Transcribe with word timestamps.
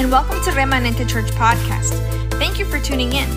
and 0.00 0.10
welcome 0.10 0.42
to 0.42 0.50
Remanente 0.52 1.06
Church 1.06 1.30
Podcast. 1.32 1.92
Thank 2.38 2.58
you 2.58 2.64
for 2.64 2.80
tuning 2.80 3.12
in. 3.12 3.28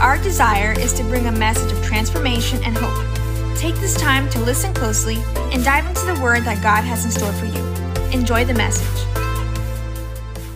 Our 0.00 0.18
desire 0.18 0.78
is 0.78 0.92
to 0.98 1.02
bring 1.04 1.28
a 1.28 1.32
message 1.32 1.72
of 1.72 1.82
transformation 1.82 2.62
and 2.62 2.76
hope. 2.76 3.56
Take 3.56 3.74
this 3.76 3.96
time 3.96 4.28
to 4.28 4.38
listen 4.40 4.74
closely 4.74 5.16
and 5.50 5.64
dive 5.64 5.86
into 5.86 6.04
the 6.04 6.20
word 6.22 6.42
that 6.42 6.62
God 6.62 6.82
has 6.82 7.06
in 7.06 7.10
store 7.10 7.32
for 7.32 7.46
you. 7.46 7.64
Enjoy 8.12 8.44
the 8.44 8.52
message. 8.52 9.06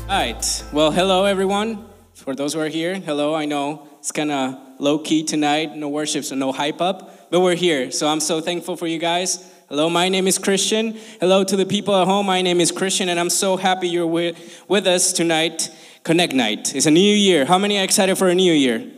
All 0.03 0.19
right. 0.19 0.65
Well, 0.71 0.91
hello, 0.91 1.25
everyone. 1.25 1.87
For 2.13 2.35
those 2.35 2.53
who 2.53 2.61
are 2.61 2.69
here, 2.69 2.97
hello. 2.97 3.35
I 3.35 3.47
know 3.47 3.89
it's 4.01 4.13
kind 4.13 4.31
of 4.31 4.55
low 4.79 4.99
key 4.99 5.25
tonight, 5.25 5.75
no 5.75 5.89
worship, 5.89 6.25
so 6.25 6.35
no 6.35 6.53
hype 6.53 6.83
up, 6.83 7.31
but 7.31 7.41
we're 7.41 7.55
here. 7.55 7.91
So 7.91 8.07
I'm 8.07 8.21
so 8.21 8.43
thankful 8.43 8.77
for 8.77 8.87
you 8.87 8.99
guys. 8.99 9.51
Hello, 9.69 9.91
my 9.91 10.09
name 10.09 10.27
is 10.27 10.39
Christian. 10.39 10.97
Hello 11.21 11.45
to 11.45 11.55
the 11.55 11.67
people 11.67 11.95
at 11.95 12.07
home. 12.07 12.25
My 12.25 12.41
name 12.41 12.59
is 12.59 12.73
Christian, 12.73 13.11
and 13.11 13.21
I'm 13.21 13.29
so 13.29 13.59
happy 13.59 13.87
you're 13.87 14.07
with, 14.07 14.65
with 14.67 14.87
us 14.87 15.13
tonight. 15.13 15.69
Connect 16.05 16.33
Night. 16.33 16.75
It's 16.75 16.87
a 16.87 16.91
new 16.91 17.15
year. 17.15 17.45
How 17.45 17.59
many 17.59 17.79
are 17.79 17.85
excited 17.85 18.17
for 18.17 18.31
a 18.31 18.35
new 18.35 18.55
year? 18.55 18.91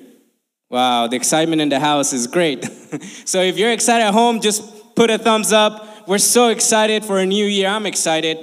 Wow, 0.68 1.08
the 1.08 1.16
excitement 1.16 1.60
in 1.60 1.70
the 1.70 1.80
house 1.80 2.12
is 2.12 2.28
great. 2.28 2.64
so 3.24 3.42
if 3.42 3.58
you're 3.58 3.72
excited 3.72 4.04
at 4.04 4.14
home, 4.14 4.40
just 4.40 4.94
put 4.94 5.10
a 5.10 5.18
thumbs 5.18 5.52
up. 5.52 6.06
We're 6.06 6.18
so 6.18 6.50
excited 6.50 7.04
for 7.04 7.18
a 7.18 7.26
new 7.26 7.46
year. 7.46 7.66
I'm 7.66 7.84
excited. 7.84 8.38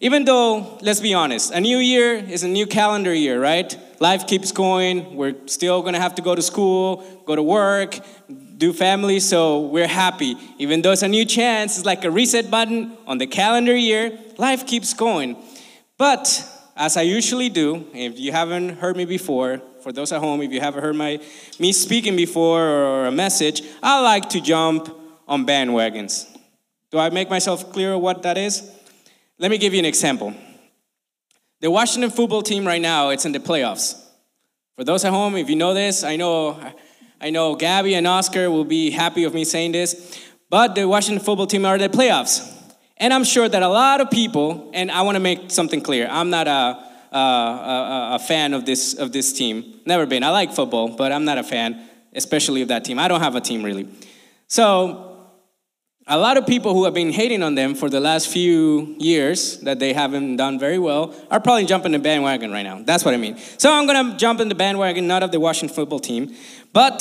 Even 0.00 0.24
though, 0.24 0.76
let's 0.82 0.98
be 0.98 1.14
honest, 1.14 1.52
a 1.52 1.60
new 1.60 1.78
year 1.78 2.16
is 2.16 2.42
a 2.42 2.48
new 2.48 2.66
calendar 2.66 3.14
year, 3.14 3.40
right? 3.40 3.78
Life 4.00 4.26
keeps 4.26 4.50
going. 4.50 5.14
We're 5.14 5.36
still 5.46 5.82
gonna 5.82 6.00
have 6.00 6.16
to 6.16 6.22
go 6.22 6.34
to 6.34 6.42
school, 6.42 7.22
go 7.26 7.36
to 7.36 7.44
work, 7.44 8.00
do 8.60 8.74
family, 8.74 9.18
so 9.20 9.60
we're 9.60 9.88
happy. 9.88 10.36
Even 10.58 10.82
though 10.82 10.92
it's 10.92 11.02
a 11.02 11.08
new 11.08 11.24
chance, 11.24 11.78
it's 11.78 11.86
like 11.86 12.04
a 12.04 12.10
reset 12.10 12.50
button 12.50 12.94
on 13.06 13.16
the 13.16 13.26
calendar 13.26 13.74
year, 13.74 14.16
life 14.36 14.66
keeps 14.66 14.92
going. 14.92 15.34
But 15.96 16.44
as 16.76 16.98
I 16.98 17.02
usually 17.02 17.48
do, 17.48 17.86
if 17.94 18.20
you 18.20 18.32
haven't 18.32 18.76
heard 18.76 18.98
me 18.98 19.06
before, 19.06 19.62
for 19.82 19.92
those 19.92 20.12
at 20.12 20.20
home, 20.20 20.42
if 20.42 20.52
you 20.52 20.60
haven't 20.60 20.82
heard 20.82 20.94
my 20.94 21.18
me 21.58 21.72
speaking 21.72 22.16
before 22.16 22.60
or 22.60 23.06
a 23.06 23.10
message, 23.10 23.62
I 23.82 24.02
like 24.02 24.28
to 24.30 24.42
jump 24.42 24.94
on 25.26 25.46
bandwagons. 25.46 26.26
Do 26.90 26.98
I 26.98 27.08
make 27.08 27.30
myself 27.30 27.72
clear 27.72 27.96
what 27.96 28.22
that 28.24 28.36
is? 28.36 28.70
Let 29.38 29.50
me 29.50 29.56
give 29.56 29.72
you 29.72 29.78
an 29.78 29.86
example. 29.86 30.34
The 31.60 31.70
Washington 31.70 32.10
football 32.10 32.42
team 32.42 32.66
right 32.66 32.82
now, 32.82 33.08
it's 33.08 33.24
in 33.24 33.32
the 33.32 33.40
playoffs. 33.40 33.98
For 34.76 34.84
those 34.84 35.02
at 35.06 35.12
home, 35.12 35.36
if 35.36 35.48
you 35.48 35.56
know 35.56 35.72
this, 35.72 36.04
I 36.04 36.16
know 36.16 36.58
I 37.20 37.30
know 37.30 37.54
Gabby 37.54 37.94
and 37.94 38.06
Oscar 38.06 38.50
will 38.50 38.64
be 38.64 38.90
happy 38.90 39.24
with 39.24 39.34
me 39.34 39.44
saying 39.44 39.72
this, 39.72 40.18
but 40.48 40.74
the 40.74 40.88
Washington 40.88 41.22
football 41.22 41.46
team 41.46 41.66
are 41.66 41.74
in 41.74 41.80
the 41.80 41.88
playoffs. 41.88 42.46
And 42.96 43.12
I'm 43.12 43.24
sure 43.24 43.48
that 43.48 43.62
a 43.62 43.68
lot 43.68 44.00
of 44.00 44.10
people, 44.10 44.70
and 44.72 44.90
I 44.90 45.02
want 45.02 45.16
to 45.16 45.20
make 45.20 45.50
something 45.50 45.80
clear, 45.80 46.08
I'm 46.10 46.30
not 46.30 46.48
a, 46.48 46.82
a, 47.12 47.18
a, 47.18 48.10
a 48.14 48.18
fan 48.18 48.54
of 48.54 48.64
this, 48.64 48.94
of 48.94 49.12
this 49.12 49.32
team. 49.32 49.80
Never 49.84 50.06
been. 50.06 50.22
I 50.22 50.30
like 50.30 50.52
football, 50.52 50.96
but 50.96 51.12
I'm 51.12 51.24
not 51.24 51.36
a 51.36 51.42
fan, 51.42 51.82
especially 52.14 52.62
of 52.62 52.68
that 52.68 52.84
team. 52.84 52.98
I 52.98 53.08
don't 53.08 53.20
have 53.20 53.36
a 53.36 53.40
team 53.40 53.62
really. 53.62 53.88
So 54.48 55.09
a 56.10 56.18
lot 56.18 56.36
of 56.36 56.44
people 56.44 56.74
who 56.74 56.84
have 56.84 56.92
been 56.92 57.12
hating 57.12 57.40
on 57.40 57.54
them 57.54 57.72
for 57.72 57.88
the 57.88 58.00
last 58.00 58.26
few 58.26 58.96
years 58.98 59.58
that 59.58 59.78
they 59.78 59.92
haven't 59.92 60.36
done 60.36 60.58
very 60.58 60.78
well 60.78 61.14
are 61.30 61.38
probably 61.38 61.64
jumping 61.64 61.92
the 61.92 62.00
bandwagon 62.00 62.50
right 62.50 62.64
now. 62.64 62.82
That's 62.82 63.04
what 63.04 63.14
I 63.14 63.16
mean. 63.16 63.38
So 63.58 63.72
I'm 63.72 63.86
gonna 63.86 64.16
jump 64.18 64.40
in 64.40 64.48
the 64.48 64.56
bandwagon, 64.56 65.06
not 65.06 65.22
of 65.22 65.30
the 65.30 65.38
Washington 65.38 65.72
football 65.72 66.00
team, 66.00 66.34
but 66.72 67.00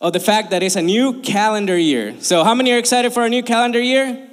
of 0.00 0.12
the 0.12 0.18
fact 0.18 0.50
that 0.50 0.64
it's 0.64 0.74
a 0.74 0.82
new 0.82 1.20
calendar 1.20 1.78
year. 1.78 2.16
So 2.20 2.42
how 2.42 2.52
many 2.52 2.72
are 2.72 2.78
excited 2.78 3.12
for 3.12 3.24
a 3.24 3.28
new 3.28 3.44
calendar 3.44 3.80
year? 3.80 4.28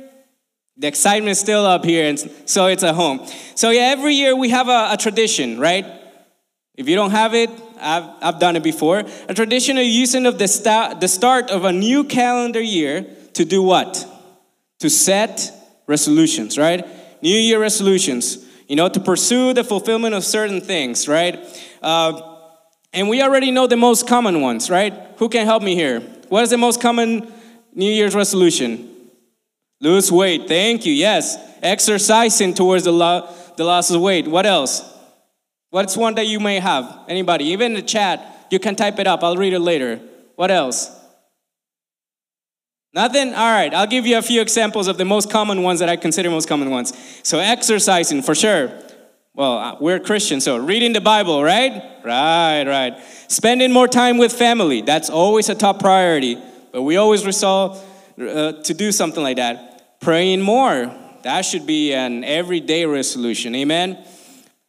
The 0.77 0.87
excitement 0.87 1.29
is 1.29 1.39
still 1.39 1.63
up 1.63 1.85
here, 1.85 2.09
and 2.09 2.19
so 2.45 2.65
it's 2.65 2.83
at 2.83 2.95
home. 2.95 3.27
So 3.53 3.69
yeah, 3.69 3.93
every 3.97 4.15
year 4.15 4.35
we 4.35 4.49
have 4.49 4.67
a, 4.67 4.89
a 4.93 4.97
tradition, 4.97 5.59
right? 5.59 5.85
If 6.73 6.89
you 6.89 6.95
don't 6.95 7.11
have 7.11 7.35
it, 7.35 7.51
I've, 7.79 8.09
I've 8.21 8.39
done 8.39 8.55
it 8.55 8.63
before. 8.63 9.03
A 9.29 9.33
tradition 9.35 9.77
of 9.77 9.85
using 9.85 10.25
of 10.25 10.39
the, 10.39 10.47
sta- 10.47 10.95
the 10.95 11.07
start 11.07 11.51
of 11.51 11.63
a 11.63 11.71
new 11.71 12.03
calendar 12.03 12.61
year 12.61 13.05
to 13.33 13.45
do 13.45 13.61
what? 13.61 14.13
To 14.85 14.89
set 14.89 15.51
resolutions, 15.87 16.59
right? 16.59 16.85
New 17.23 17.35
Year 17.35 17.59
resolutions, 17.59 18.45
you 18.67 18.75
know, 18.75 18.87
to 18.87 18.99
pursue 18.99 19.51
the 19.51 19.63
fulfillment 19.63 20.13
of 20.13 20.23
certain 20.23 20.61
things, 20.61 21.07
right? 21.07 21.39
Uh, 21.81 22.21
and 22.93 23.09
we 23.09 23.23
already 23.23 23.49
know 23.49 23.65
the 23.65 23.77
most 23.77 24.07
common 24.07 24.41
ones, 24.41 24.69
right? 24.69 24.93
Who 25.17 25.27
can 25.27 25.45
help 25.45 25.63
me 25.63 25.73
here? 25.73 26.01
What 26.29 26.43
is 26.43 26.51
the 26.51 26.59
most 26.59 26.81
common 26.81 27.33
New 27.73 27.91
Year's 27.91 28.13
resolution? 28.13 28.87
Lose 29.81 30.11
weight. 30.11 30.47
Thank 30.47 30.85
you. 30.85 30.93
Yes. 30.93 31.35
Exercising 31.63 32.53
towards 32.53 32.83
the, 32.83 32.91
lo- 32.91 33.27
the 33.57 33.63
loss 33.63 33.89
of 33.89 34.01
weight. 34.01 34.27
What 34.27 34.45
else? 34.45 34.83
What's 35.71 35.97
one 35.97 36.13
that 36.15 36.27
you 36.27 36.39
may 36.39 36.59
have? 36.59 36.99
Anybody? 37.07 37.45
Even 37.45 37.71
in 37.71 37.73
the 37.73 37.81
chat, 37.81 38.47
you 38.51 38.59
can 38.59 38.75
type 38.75 38.99
it 38.99 39.07
up. 39.07 39.23
I'll 39.23 39.35
read 39.35 39.53
it 39.53 39.59
later. 39.61 39.99
What 40.35 40.51
else? 40.51 40.91
Nothing? 42.95 43.33
All 43.33 43.51
right, 43.51 43.73
I'll 43.73 43.87
give 43.87 44.07
you 44.07 44.17
a 44.17 44.21
few 44.21 44.39
examples 44.39 44.87
of 44.87 44.97
the 44.97 45.03
most 45.03 45.29
common 45.29 45.61
ones 45.61 45.81
that 45.81 45.89
I 45.89 45.97
consider 45.97 46.29
most 46.29 46.47
common 46.47 46.69
ones. 46.69 46.93
So, 47.23 47.39
exercising 47.39 48.21
for 48.21 48.33
sure. 48.33 48.71
Well, 49.33 49.57
uh, 49.57 49.75
we're 49.81 49.99
Christians, 49.99 50.45
so 50.45 50.55
reading 50.55 50.93
the 50.93 51.01
Bible, 51.01 51.43
right? 51.43 51.83
Right, 52.05 52.63
right. 52.63 52.97
Spending 53.27 53.73
more 53.73 53.89
time 53.89 54.17
with 54.17 54.31
family, 54.31 54.79
that's 54.81 55.09
always 55.09 55.49
a 55.49 55.55
top 55.55 55.81
priority. 55.81 56.41
But 56.71 56.83
we 56.83 56.95
always 56.95 57.25
resolve 57.25 57.83
uh, 58.17 58.53
to 58.53 58.73
do 58.73 58.93
something 58.93 59.21
like 59.21 59.35
that. 59.35 59.99
Praying 59.99 60.41
more, 60.41 60.89
that 61.23 61.41
should 61.41 61.67
be 61.67 61.93
an 61.93 62.23
everyday 62.23 62.85
resolution, 62.85 63.55
amen? 63.55 64.05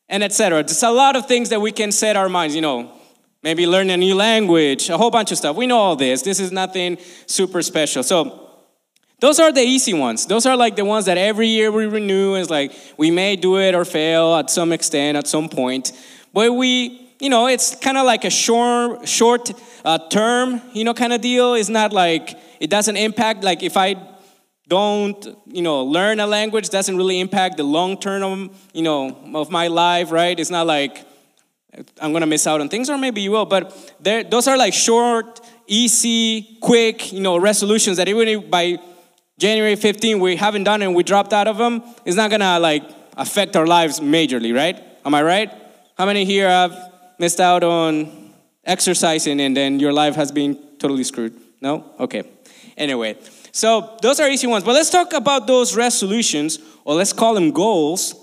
And 0.09 0.25
etc. 0.25 0.65
There's 0.65 0.83
a 0.83 0.91
lot 0.91 1.15
of 1.15 1.29
things 1.29 1.51
that 1.51 1.61
we 1.61 1.71
can 1.71 1.93
set 1.93 2.17
our 2.17 2.29
minds, 2.29 2.57
you 2.57 2.61
know, 2.61 2.91
maybe 3.47 3.65
learn 3.65 3.89
a 3.91 3.97
new 3.97 4.17
language, 4.17 4.91
a 4.91 4.99
whole 4.99 5.13
bunch 5.13 5.31
of 5.31 5.39
stuff. 5.39 5.55
We 5.55 5.69
know 5.69 5.79
all 5.79 5.95
this. 5.95 6.23
This 6.23 6.41
is 6.41 6.51
nothing 6.51 6.99
super 7.27 7.63
special. 7.63 8.03
So, 8.03 8.43
those 9.21 9.39
are 9.39 9.53
the 9.53 9.61
easy 9.61 9.95
ones. 9.95 10.27
Those 10.27 10.47
are 10.47 10.57
like 10.57 10.75
the 10.75 10.85
ones 10.85 11.05
that 11.05 11.17
every 11.17 11.47
year 11.47 11.71
we 11.71 11.87
renew. 11.87 12.35
It's 12.35 12.51
like 12.51 12.73
we 12.97 13.13
may 13.13 13.37
do 13.37 13.57
it 13.59 13.73
or 13.73 13.85
fail 13.85 14.35
at 14.35 14.51
some 14.51 14.73
extent 14.73 15.17
at 15.17 15.29
some 15.29 15.49
point. 15.49 15.93
But 16.35 16.55
we, 16.55 17.09
you 17.21 17.31
know, 17.31 17.47
it's 17.47 17.77
kind 17.77 17.97
of 17.97 18.05
like 18.05 18.25
a 18.25 18.31
short, 18.31 19.09
short 19.09 19.53
uh, 19.85 19.99
term, 20.09 20.61
you 20.73 20.83
know, 20.83 20.93
kind 20.93 21.13
of 21.13 21.21
deal. 21.21 21.55
It's 21.55 21.69
not 21.69 21.93
like 21.93 22.37
it 22.59 22.69
doesn't 22.69 22.97
impact. 22.97 23.45
Like 23.45 23.63
if 23.63 23.77
I 23.77 23.95
don't, 24.67 25.25
you 25.47 25.63
know, 25.63 25.85
learn 25.85 26.19
a 26.19 26.27
language, 26.27 26.69
doesn't 26.71 26.97
really 26.97 27.21
impact 27.21 27.59
the 27.59 27.63
long 27.63 27.97
term, 27.97 28.51
you 28.75 28.83
know, 28.83 29.17
of 29.35 29.53
my 29.53 29.69
life, 29.69 30.11
right? 30.11 30.39
It's 30.39 30.51
not 30.51 30.67
like 30.67 31.07
I'm 32.01 32.13
gonna 32.13 32.27
miss 32.27 32.47
out 32.47 32.61
on 32.61 32.69
things, 32.69 32.89
or 32.89 32.97
maybe 32.97 33.21
you 33.21 33.33
will. 33.33 33.45
But 33.45 33.75
those 34.01 34.49
are 34.49 34.57
like 34.57 34.73
short, 34.75 35.41
easy, 35.67 36.59
quick, 36.61 37.13
you 37.13 37.21
know, 37.21 37.37
resolutions 37.37 37.99
that 37.99 38.09
even 38.09 38.49
by 38.49 38.79
January 39.39 39.77
15 39.77 40.21
we 40.21 40.37
haven't 40.37 40.65
done 40.65 40.81
and 40.83 40.95
we 40.95 41.03
dropped 41.03 41.33
out 41.33 41.49
of 41.49 41.59
them, 41.59 41.83
it's 42.05 42.17
not 42.17 42.31
gonna 42.31 42.59
like 42.59 42.83
affect 43.17 43.57
our 43.57 43.67
lives 43.67 44.01
majorly, 44.01 44.55
right? 44.55 44.83
Am 45.05 45.15
I 45.15 45.23
right? 45.23 45.53
How 45.99 46.07
many 46.07 46.25
here 46.25 46.49
have 46.49 46.75
missed 47.19 47.41
out 47.41 47.63
on 47.63 48.33
exercising 48.65 49.41
and 49.41 49.57
then 49.57 49.81
your 49.81 49.93
life 49.93 50.15
has 50.15 50.33
been 50.33 50.59
totally 50.79 51.05
screwed? 51.05 51.35
No? 51.61 51.85
Okay. 51.99 52.23
Anyway, 52.77 53.17
so 53.53 53.97
those 54.03 54.21
are 54.21 54.29
easy 54.29 54.47
ones. 54.47 54.65
But 54.65 54.73
let's 54.73 54.91
talk 54.91 55.13
about 55.15 55.47
those 55.47 55.75
resolutions, 55.75 56.59
or 56.85 56.95
let's 56.95 57.13
call 57.13 57.35
them 57.35 57.51
goals, 57.51 58.15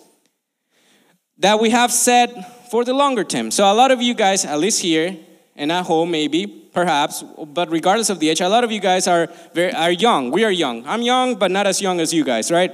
that 1.39 1.59
we 1.59 1.71
have 1.71 1.91
set 1.91 2.29
for 2.73 2.83
the 2.83 2.91
longer 2.91 3.23
term. 3.23 3.51
So 3.51 3.71
a 3.71 3.75
lot 3.75 3.91
of 3.91 4.01
you 4.01 4.15
guys, 4.15 4.45
at 4.45 4.57
least 4.57 4.81
here 4.81 5.15
and 5.55 5.71
at 5.71 5.85
home, 5.85 6.09
maybe, 6.09 6.47
perhaps, 6.47 7.23
but 7.45 7.69
regardless 7.69 8.09
of 8.09 8.19
the 8.19 8.29
age, 8.31 8.41
a 8.41 8.49
lot 8.49 8.63
of 8.63 8.71
you 8.71 8.79
guys 8.79 9.05
are 9.05 9.27
very 9.53 9.71
are 9.73 9.91
young. 9.91 10.31
We 10.31 10.43
are 10.43 10.49
young. 10.49 10.83
I'm 10.87 11.03
young, 11.03 11.35
but 11.35 11.51
not 11.51 11.67
as 11.67 11.79
young 11.83 11.99
as 11.99 12.11
you 12.11 12.23
guys, 12.23 12.49
right? 12.49 12.73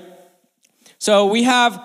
So 0.99 1.25
we 1.25 1.43
have 1.43 1.83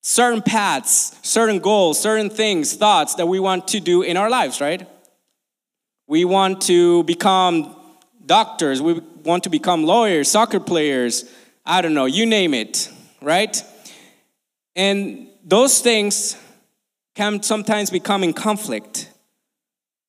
certain 0.00 0.42
paths, 0.42 1.16
certain 1.22 1.60
goals, 1.60 2.02
certain 2.02 2.30
things, 2.30 2.74
thoughts 2.74 3.14
that 3.14 3.28
we 3.28 3.38
want 3.38 3.68
to 3.68 3.78
do 3.78 4.02
in 4.02 4.16
our 4.16 4.28
lives, 4.28 4.60
right? 4.60 4.84
We 6.08 6.24
want 6.24 6.62
to 6.62 7.04
become 7.04 7.76
doctors, 8.26 8.82
we 8.82 8.94
want 9.22 9.44
to 9.44 9.50
become 9.50 9.84
lawyers, 9.84 10.28
soccer 10.28 10.58
players, 10.58 11.32
I 11.64 11.80
don't 11.80 11.94
know, 11.94 12.06
you 12.06 12.26
name 12.26 12.54
it, 12.54 12.90
right? 13.22 13.62
And 14.74 15.28
those 15.44 15.78
things 15.78 16.40
can 17.14 17.42
sometimes 17.42 17.90
become 17.90 18.24
in 18.24 18.32
conflict. 18.32 19.10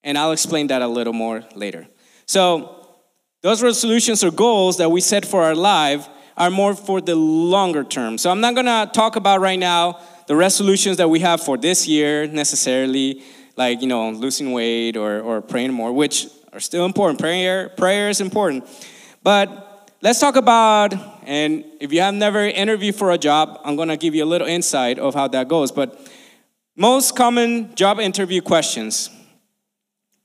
And 0.03 0.17
I'll 0.17 0.31
explain 0.31 0.67
that 0.67 0.81
a 0.81 0.87
little 0.87 1.13
more 1.13 1.43
later. 1.55 1.87
So, 2.25 2.71
those 3.41 3.61
resolutions 3.61 4.23
or 4.23 4.31
goals 4.31 4.77
that 4.77 4.89
we 4.89 5.01
set 5.01 5.25
for 5.25 5.43
our 5.43 5.55
life 5.55 6.07
are 6.35 6.49
more 6.49 6.75
for 6.75 6.99
the 6.99 7.15
longer 7.15 7.83
term. 7.83 8.17
So, 8.17 8.29
I'm 8.31 8.41
not 8.41 8.55
gonna 8.55 8.89
talk 8.91 9.15
about 9.15 9.39
right 9.41 9.59
now 9.59 9.99
the 10.27 10.35
resolutions 10.35 10.97
that 10.97 11.09
we 11.09 11.19
have 11.19 11.41
for 11.41 11.57
this 11.57 11.87
year 11.87 12.27
necessarily, 12.27 13.21
like, 13.55 13.81
you 13.81 13.87
know, 13.87 14.09
losing 14.09 14.51
weight 14.51 14.97
or, 14.97 15.21
or 15.21 15.41
praying 15.41 15.71
more, 15.71 15.91
which 15.91 16.27
are 16.53 16.59
still 16.59 16.85
important. 16.85 17.19
Prayer, 17.19 17.69
prayer 17.69 18.09
is 18.09 18.21
important. 18.21 18.67
But 19.21 19.91
let's 20.01 20.19
talk 20.19 20.35
about, 20.35 20.93
and 21.25 21.63
if 21.79 21.93
you 21.93 22.01
have 22.01 22.15
never 22.15 22.45
interviewed 22.45 22.95
for 22.95 23.11
a 23.11 23.17
job, 23.17 23.59
I'm 23.63 23.75
gonna 23.75 23.97
give 23.97 24.15
you 24.15 24.23
a 24.23 24.25
little 24.25 24.47
insight 24.47 24.97
of 24.97 25.13
how 25.13 25.27
that 25.27 25.47
goes. 25.47 25.71
But 25.71 25.99
most 26.75 27.15
common 27.15 27.73
job 27.75 27.99
interview 27.99 28.41
questions. 28.41 29.09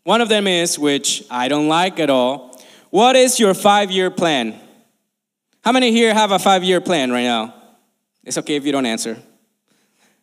One 0.04 0.20
of 0.20 0.28
them 0.28 0.46
is, 0.46 0.78
which 0.78 1.24
I 1.30 1.48
don't 1.48 1.68
like 1.68 2.00
at 2.00 2.10
all, 2.10 2.60
what 2.90 3.14
is 3.16 3.38
your 3.38 3.54
five 3.54 3.90
year 3.90 4.10
plan? 4.10 4.58
How 5.62 5.72
many 5.72 5.92
here 5.92 6.12
have 6.12 6.32
a 6.32 6.38
five 6.38 6.64
year 6.64 6.80
plan 6.80 7.12
right 7.12 7.24
now? 7.24 7.54
It's 8.24 8.38
okay 8.38 8.56
if 8.56 8.66
you 8.66 8.72
don't 8.72 8.86
answer. 8.86 9.16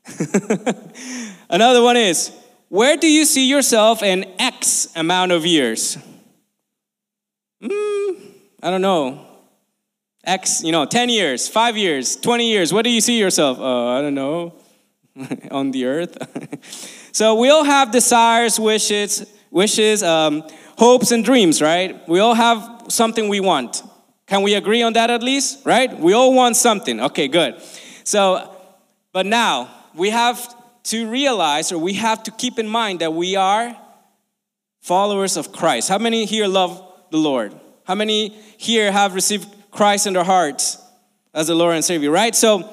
Another 1.49 1.81
one 1.81 1.97
is, 1.97 2.31
where 2.69 2.97
do 2.97 3.09
you 3.09 3.23
see 3.23 3.49
yourself 3.49 4.03
in 4.03 4.25
X 4.39 4.89
amount 4.95 5.31
of 5.31 5.45
years? 5.45 5.97
Mm, 7.61 8.21
I 8.61 8.69
don't 8.69 8.81
know. 8.81 9.25
X, 10.25 10.61
you 10.61 10.73
know, 10.73 10.85
10 10.85 11.07
years, 11.09 11.47
5 11.47 11.77
years, 11.77 12.17
20 12.17 12.49
years. 12.49 12.73
What 12.73 12.83
do 12.83 12.89
you 12.89 12.99
see 12.99 13.17
yourself? 13.17 13.57
Oh, 13.61 13.87
I 13.87 14.01
don't 14.01 14.15
know. 14.15 14.53
On 15.51 15.71
the 15.71 15.85
earth. 15.85 16.17
so 17.11 17.35
we 17.35 17.49
all 17.49 17.63
have 17.63 17.91
desires, 17.91 18.59
wishes, 18.59 19.25
wishes, 19.51 20.03
um, 20.03 20.43
hopes, 20.77 21.11
and 21.11 21.23
dreams, 21.23 21.61
right? 21.61 22.07
We 22.07 22.19
all 22.19 22.33
have 22.33 22.85
something 22.89 23.27
we 23.27 23.39
want. 23.39 23.83
Can 24.27 24.41
we 24.43 24.55
agree 24.55 24.83
on 24.83 24.93
that 24.93 25.09
at 25.09 25.23
least, 25.23 25.65
right? 25.65 25.97
We 25.97 26.13
all 26.13 26.33
want 26.33 26.57
something. 26.57 26.99
Okay, 26.99 27.27
good. 27.27 27.61
So, 28.03 28.55
but 29.13 29.25
now 29.25 29.69
we 29.95 30.09
have 30.09 30.55
to 30.83 31.09
realize 31.09 31.71
or 31.71 31.77
we 31.77 31.93
have 31.93 32.23
to 32.23 32.31
keep 32.31 32.59
in 32.59 32.67
mind 32.67 32.99
that 32.99 33.13
we 33.13 33.35
are 33.35 33.75
followers 34.81 35.37
of 35.37 35.51
Christ. 35.51 35.89
How 35.89 35.97
many 35.97 36.25
here 36.25 36.47
love 36.47 36.81
the 37.09 37.17
Lord? 37.17 37.53
How 37.85 37.95
many 37.95 38.29
here 38.57 38.91
have 38.91 39.15
received 39.15 39.47
Christ 39.71 40.07
in 40.07 40.13
their 40.13 40.23
hearts 40.23 40.77
as 41.33 41.47
the 41.47 41.55
Lord 41.55 41.75
and 41.75 41.83
Savior, 41.83 42.11
right? 42.11 42.35
So, 42.35 42.63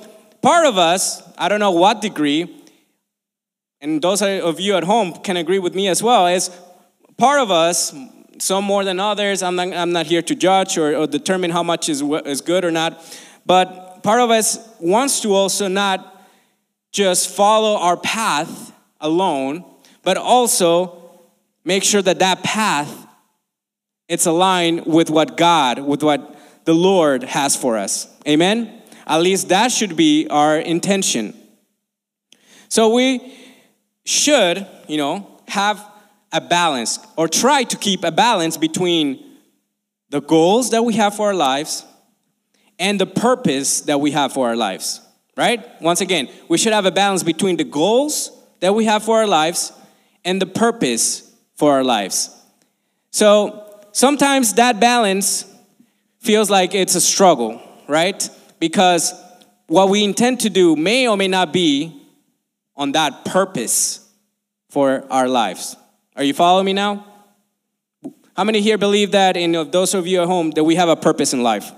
part 0.43 0.67
of 0.67 0.79
us, 0.79 1.23
I 1.39 1.49
don't 1.49 1.61
know 1.61 1.71
what 1.71 2.01
degree, 2.01 2.63
and 3.81 4.01
those 4.01 4.23
of 4.23 4.61
you 4.61 4.77
at 4.77 4.85
home 4.85 5.13
can 5.13 5.37
agree 5.37 5.59
with 5.59 5.75
me 5.75 5.89
as 5.89 6.03
well, 6.03 6.27
is 6.27 6.51
part 7.17 7.41
of 7.41 7.51
us, 7.51 7.95
some 8.39 8.65
more 8.65 8.85
than 8.85 8.99
others, 8.99 9.43
I'm 9.43 9.57
not, 9.57 9.73
I'm 9.73 9.93
not 9.93 10.07
here 10.07 10.23
to 10.23 10.35
judge 10.35 10.77
or, 10.79 10.97
or 10.97 11.07
determine 11.07 11.51
how 11.51 11.63
much 11.63 11.89
is, 11.89 12.03
is 12.03 12.41
good 12.41 12.65
or 12.65 12.71
not, 12.71 13.03
but 13.47 14.03
part 14.03 14.21
of 14.21 14.31
us 14.31 14.59
wants 14.81 15.21
to 15.21 15.35
also 15.35 15.69
not 15.69 16.25
just 16.93 17.29
follow 17.29 17.79
our 17.79 17.97
path 17.97 18.73
alone, 19.01 19.65
but 20.03 20.17
also 20.17 21.03
make 21.65 21.83
sure 21.83 22.03
that 22.03 22.21
that 22.21 22.43
path 22.43 23.05
it's 24.09 24.27
aligned 24.27 24.87
with 24.87 25.11
what 25.11 25.37
God, 25.37 25.79
with 25.79 26.03
what 26.03 26.39
the 26.65 26.75
Lord 26.75 27.25
has 27.25 27.57
for 27.57 27.79
us. 27.79 28.07
Amen? 28.29 28.83
At 29.07 29.21
least 29.21 29.49
that 29.49 29.71
should 29.71 29.97
be 29.97 30.27
our 30.29 30.59
intention. 30.59 31.35
So 32.69 32.95
we 32.95 33.35
should, 34.05 34.67
you 34.89 34.97
know, 34.97 35.41
have 35.49 35.85
a 36.33 36.41
balance 36.41 36.99
or 37.17 37.29
try 37.29 37.65
to 37.65 37.77
keep 37.77 38.03
a 38.05 38.11
balance 38.11 38.57
between 38.57 39.25
the 40.11 40.21
goals 40.21 40.71
that 40.71 40.83
we 40.83 40.95
have 40.95 41.15
for 41.15 41.29
our 41.29 41.35
lives 41.35 41.85
and 42.79 43.01
the 43.01 43.07
purpose 43.07 43.83
that 43.83 44.01
we 44.01 44.11
have 44.11 44.33
for 44.33 44.49
our 44.49 44.57
lives, 44.57 45.01
right? 45.37 45.65
Once 45.81 46.01
again, 46.01 46.29
we 46.49 46.59
should 46.59 46.73
have 46.73 46.87
a 46.87 46.91
balance 46.91 47.23
between 47.23 47.57
the 47.57 47.65
goals 47.65 48.31
that 48.61 48.75
we 48.75 48.85
have 48.85 49.03
for 49.03 49.19
our 49.19 49.27
lives 49.27 49.73
and 50.25 50.41
the 50.41 50.47
purpose 50.47 51.33
for 51.55 51.73
our 51.73 51.85
lives. 51.85 52.31
So, 53.11 53.81
sometimes 53.93 54.55
that 54.55 54.81
balance 54.81 55.45
feels 56.19 56.51
like 56.51 56.75
it's 56.75 56.95
a 56.95 57.01
struggle, 57.01 57.63
right? 57.87 58.29
Because 58.59 59.13
what 59.67 59.89
we 59.89 60.05
intend 60.05 60.41
to 60.41 60.51
do 60.51 60.77
may 60.77 61.09
or 61.09 61.17
may 61.17 61.29
not 61.29 61.53
be 61.53 62.01
on 62.77 62.93
that 62.93 63.25
purpose 63.25 64.09
for 64.69 65.05
our 65.11 65.29
lives. 65.29 65.77
Are 66.17 66.25
you 66.25 66.35
following 66.35 66.67
me 66.67 66.73
now? 66.73 67.07
How 68.37 68.45
many 68.45 68.61
here 68.61 68.79
believe 68.79 69.13
that 69.13 69.37
in 69.37 69.53
those 69.71 69.95
of 69.95 70.07
you 70.07 70.23
at 70.23 70.27
home 70.27 70.51
that 70.53 70.65
we 70.65 70.75
have 70.75 70.89
a 70.89 70.97
purpose 70.97 71.33
in 71.33 71.43
life? 71.43 71.73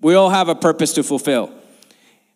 We 0.00 0.14
all 0.14 0.30
have 0.30 0.48
a 0.48 0.54
purpose 0.54 0.92
to 0.94 1.02
fulfill. 1.02 1.50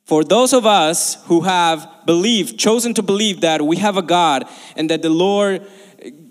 For 0.05 0.25
those 0.25 0.55
of 0.55 0.65
us 0.65 1.23
who 1.27 1.43
have 1.43 1.87
believed, 2.07 2.59
chosen 2.59 2.95
to 2.95 3.03
believe 3.03 3.43
that 3.43 3.61
we 3.61 3.77
have 3.77 3.99
a 3.99 4.03
God 4.03 4.49
and 4.75 4.89
that 4.89 5.03
the 5.03 5.11
Lord 5.11 5.67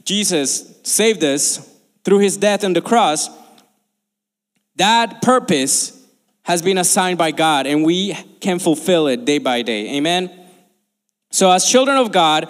Jesus 0.03 0.80
saved 0.81 1.24
us 1.24 1.75
through 2.03 2.19
his 2.19 2.38
death 2.38 2.63
on 2.63 2.74
the 2.74 2.81
cross, 2.81 3.30
that 4.77 5.21
purpose 5.21 5.97
has 6.48 6.62
been 6.62 6.78
assigned 6.78 7.18
by 7.18 7.30
God 7.30 7.68
and 7.68 7.84
we 7.84 8.14
can 8.40 8.58
fulfill 8.58 9.08
it 9.08 9.26
day 9.26 9.38
by 9.38 9.62
day. 9.64 9.98
Amen? 9.98 10.32
So, 11.30 11.52
as 11.52 11.70
children 11.70 11.98
of 11.98 12.14
God, 12.14 12.50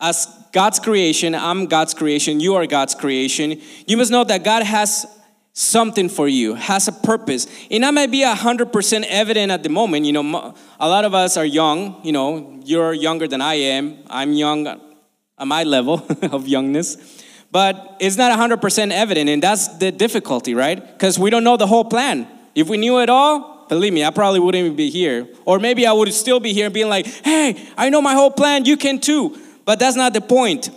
as 0.00 0.26
God's 0.52 0.80
creation, 0.80 1.32
I'm 1.32 1.66
God's 1.66 1.94
creation, 1.94 2.40
you 2.40 2.56
are 2.56 2.66
God's 2.66 2.96
creation, 2.96 3.60
you 3.86 3.96
must 3.96 4.10
know 4.10 4.24
that 4.24 4.42
God 4.42 4.64
has 4.64 5.06
something 5.52 6.08
for 6.08 6.26
you, 6.26 6.54
has 6.54 6.88
a 6.88 6.92
purpose. 6.92 7.46
And 7.70 7.84
that 7.84 7.94
might 7.94 8.10
be 8.10 8.24
100% 8.24 9.04
evident 9.08 9.52
at 9.52 9.62
the 9.62 9.68
moment. 9.68 10.04
You 10.04 10.14
know, 10.14 10.54
a 10.80 10.88
lot 10.88 11.04
of 11.04 11.14
us 11.14 11.36
are 11.36 11.44
young, 11.44 12.04
you 12.04 12.10
know, 12.10 12.60
you're 12.64 12.94
younger 12.94 13.28
than 13.28 13.40
I 13.40 13.54
am. 13.54 13.98
I'm 14.10 14.32
young 14.32 14.66
at 14.66 15.46
my 15.46 15.62
level 15.62 16.04
of 16.32 16.48
youngness 16.48 17.20
but 17.52 17.98
it's 18.00 18.16
not 18.16 18.32
100% 18.36 18.92
evident, 18.92 19.28
and 19.28 19.42
that's 19.42 19.68
the 19.76 19.92
difficulty, 19.92 20.54
right? 20.54 20.80
Because 20.80 21.18
we 21.18 21.28
don't 21.28 21.44
know 21.44 21.58
the 21.58 21.66
whole 21.66 21.84
plan. 21.84 22.26
If 22.54 22.68
we 22.68 22.76
knew 22.76 23.00
it 23.00 23.08
all, 23.08 23.66
believe 23.68 23.92
me, 23.92 24.04
I 24.04 24.10
probably 24.10 24.40
wouldn't 24.40 24.64
even 24.64 24.76
be 24.76 24.90
here. 24.90 25.28
Or 25.44 25.58
maybe 25.58 25.86
I 25.86 25.92
would 25.92 26.12
still 26.12 26.40
be 26.40 26.52
here 26.52 26.70
being 26.70 26.88
like, 26.88 27.06
hey, 27.06 27.68
I 27.76 27.88
know 27.88 28.02
my 28.02 28.14
whole 28.14 28.30
plan, 28.30 28.64
you 28.64 28.76
can 28.76 29.00
too. 29.00 29.38
But 29.64 29.78
that's 29.78 29.96
not 29.96 30.12
the 30.12 30.20
point. 30.20 30.70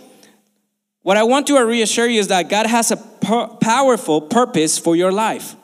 What 1.02 1.16
I 1.16 1.22
want 1.22 1.46
to 1.48 1.58
reassure 1.60 2.06
you 2.06 2.20
is 2.20 2.28
that 2.28 2.48
God 2.48 2.66
has 2.66 2.90
a 2.90 2.96
powerful 2.96 4.20
purpose 4.20 4.78
for 4.78 4.96
your 4.96 5.12
life. 5.12 5.54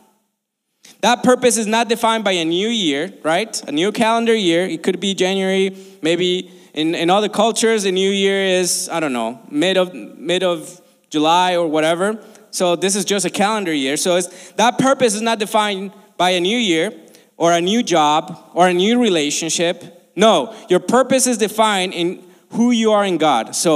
That 1.01 1.23
purpose 1.25 1.57
is 1.57 1.67
not 1.67 1.89
defined 1.89 2.23
by 2.23 2.33
a 2.33 2.45
new 2.45 2.69
year, 2.69 3.13
right? 3.23 3.61
A 3.69 3.73
new 3.73 3.91
calendar 3.91 4.35
year. 4.35 4.65
It 4.65 4.83
could 4.83 5.01
be 5.01 5.15
January, 5.15 5.77
maybe 6.01 6.51
in, 6.75 6.95
in 6.95 7.11
other 7.11 7.29
cultures, 7.29 7.83
the 7.83 7.93
new 7.93 8.11
year 8.11 8.43
is, 8.61 8.89
I 8.91 9.01
don't 9.01 9.13
know, 9.13 9.41
mid 9.51 9.77
of 9.77 9.95
mid 9.95 10.43
of 10.43 10.81
July 11.11 11.57
or 11.57 11.69
whatever. 11.69 12.23
So 12.51 12.77
this 12.77 12.97
is 12.97 13.05
just 13.05 13.27
a 13.27 13.31
calendar 13.31 13.73
year. 13.73 13.97
So 13.97 14.21
that 14.57 14.79
purpose 14.79 15.15
is 15.15 15.23
not 15.23 15.39
defined 15.39 15.93
by 16.23 16.31
a 16.31 16.41
new 16.41 16.61
year 16.73 16.93
or 17.37 17.53
a 17.53 17.61
new 17.61 17.83
job 17.83 18.23
or 18.55 18.69
a 18.69 18.73
new 18.85 18.95
relationship. 19.09 19.77
No, 20.15 20.55
your 20.69 20.79
purpose 20.79 21.27
is 21.27 21.37
defined 21.37 21.93
in 21.95 22.23
who 22.51 22.71
you 22.71 22.93
are 22.93 23.05
in 23.05 23.19
God. 23.19 23.57
So 23.57 23.73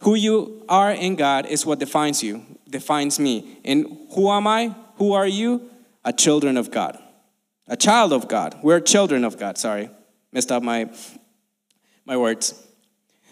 who 0.00 0.14
you 0.14 0.64
are 0.66 0.92
in 0.92 1.14
God 1.14 1.44
is 1.44 1.66
what 1.66 1.78
defines 1.78 2.22
you, 2.22 2.40
defines 2.70 3.20
me. 3.20 3.58
And 3.66 3.76
who 4.14 4.30
am 4.30 4.46
I? 4.46 4.74
Who 4.96 5.12
are 5.12 5.26
you? 5.26 5.50
A 6.06 6.12
children 6.24 6.56
of 6.56 6.70
God. 6.70 6.96
A 7.68 7.76
child 7.76 8.14
of 8.14 8.28
God. 8.28 8.56
We're 8.62 8.80
children 8.80 9.22
of 9.22 9.36
God. 9.36 9.58
Sorry, 9.58 9.90
messed 10.32 10.50
up 10.50 10.62
my 10.62 10.88
my 12.06 12.16
words. 12.16 12.44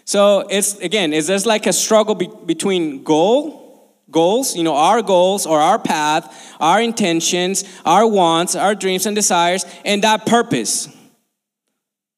So 0.05 0.45
it's 0.57 0.77
again, 0.89 1.11
it's 1.11 1.27
just 1.27 1.47
like 1.47 1.65
a 1.65 1.73
struggle 1.73 2.13
be- 2.13 2.29
between 2.45 3.03
goal, 3.03 3.62
goals, 4.13 4.55
you 4.55 4.63
know, 4.63 4.75
our 4.75 5.01
goals 5.01 5.45
or 5.45 5.59
our 5.59 5.77
path, 5.77 6.55
our 6.61 6.81
intentions, 6.81 7.65
our 7.85 8.07
wants, 8.07 8.55
our 8.55 8.75
dreams 8.75 9.05
and 9.05 9.15
desires, 9.15 9.65
and 9.83 10.03
that 10.03 10.25
purpose. 10.25 10.87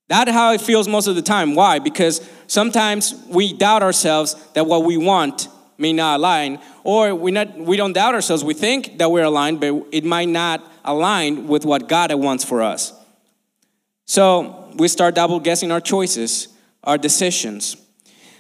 That's 0.07 0.29
how 0.29 0.53
it 0.53 0.61
feels 0.61 0.87
most 0.87 1.07
of 1.07 1.15
the 1.15 1.23
time. 1.23 1.55
Why? 1.55 1.79
Because 1.79 2.21
sometimes 2.45 3.15
we 3.27 3.53
doubt 3.53 3.81
ourselves 3.81 4.35
that 4.53 4.67
what 4.67 4.83
we 4.83 4.97
want 4.97 5.47
may 5.79 5.93
not 5.93 6.19
align, 6.19 6.59
or 6.83 7.15
we 7.15 7.31
not 7.31 7.57
we 7.57 7.75
don't 7.75 7.93
doubt 7.93 8.13
ourselves. 8.13 8.43
We 8.43 8.53
think 8.53 8.99
that 8.99 9.09
we're 9.09 9.23
aligned, 9.23 9.59
but 9.59 9.87
it 9.91 10.05
might 10.05 10.29
not 10.29 10.63
align 10.83 11.47
with 11.47 11.65
what 11.65 11.89
God 11.89 12.13
wants 12.13 12.43
for 12.45 12.61
us. 12.61 12.93
So 14.05 14.71
we 14.75 14.87
start 14.87 15.15
double 15.15 15.39
guessing 15.39 15.71
our 15.71 15.81
choices 15.81 16.49
our 16.85 16.97
decisions. 16.97 17.77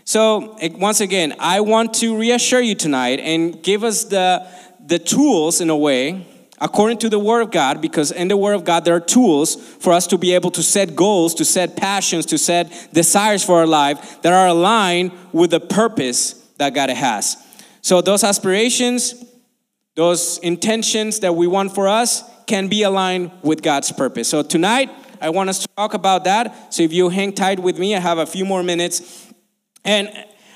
So, 0.07 0.55
eh, 0.61 0.69
once 0.71 1.01
again, 1.01 1.33
I 1.39 1.61
want 1.61 1.95
to 1.95 2.15
reassure 2.15 2.61
you 2.61 2.75
tonight 2.75 3.19
and 3.19 3.61
give 3.63 3.83
us 3.83 4.03
the, 4.03 4.47
the 4.79 4.99
tools 4.99 5.61
in 5.61 5.71
a 5.71 5.75
way, 5.75 6.27
according 6.61 6.99
to 6.99 7.09
the 7.09 7.17
Word 7.17 7.41
of 7.41 7.49
God, 7.49 7.81
because 7.81 8.11
in 8.11 8.27
the 8.27 8.37
Word 8.37 8.53
of 8.53 8.63
God, 8.63 8.85
there 8.85 8.95
are 8.95 8.99
tools 8.99 9.55
for 9.55 9.93
us 9.93 10.05
to 10.07 10.19
be 10.19 10.35
able 10.35 10.51
to 10.51 10.61
set 10.61 10.95
goals, 10.95 11.33
to 11.33 11.43
set 11.43 11.75
passions, 11.75 12.27
to 12.27 12.37
set 12.37 12.89
desires 12.93 13.43
for 13.43 13.57
our 13.57 13.65
life 13.65 14.21
that 14.21 14.31
are 14.31 14.45
aligned 14.45 15.11
with 15.33 15.49
the 15.49 15.59
purpose 15.59 16.33
that 16.57 16.75
God 16.75 16.91
has. 16.91 17.35
So, 17.81 18.01
those 18.01 18.23
aspirations, 18.23 19.25
those 19.95 20.37
intentions 20.37 21.21
that 21.21 21.33
we 21.33 21.47
want 21.47 21.73
for 21.73 21.87
us 21.87 22.23
can 22.45 22.67
be 22.67 22.83
aligned 22.83 23.31
with 23.41 23.63
God's 23.63 23.91
purpose. 23.91 24.29
So, 24.29 24.43
tonight, 24.43 24.91
I 25.19 25.29
want 25.29 25.49
us 25.49 25.59
to 25.59 25.67
talk 25.75 25.93
about 25.93 26.25
that. 26.25 26.73
So 26.73 26.83
if 26.83 26.93
you 26.93 27.09
hang 27.09 27.33
tight 27.33 27.59
with 27.59 27.79
me, 27.79 27.95
I 27.95 27.99
have 27.99 28.17
a 28.17 28.25
few 28.25 28.45
more 28.45 28.61
minutes. 28.61 29.24
And 29.85 30.09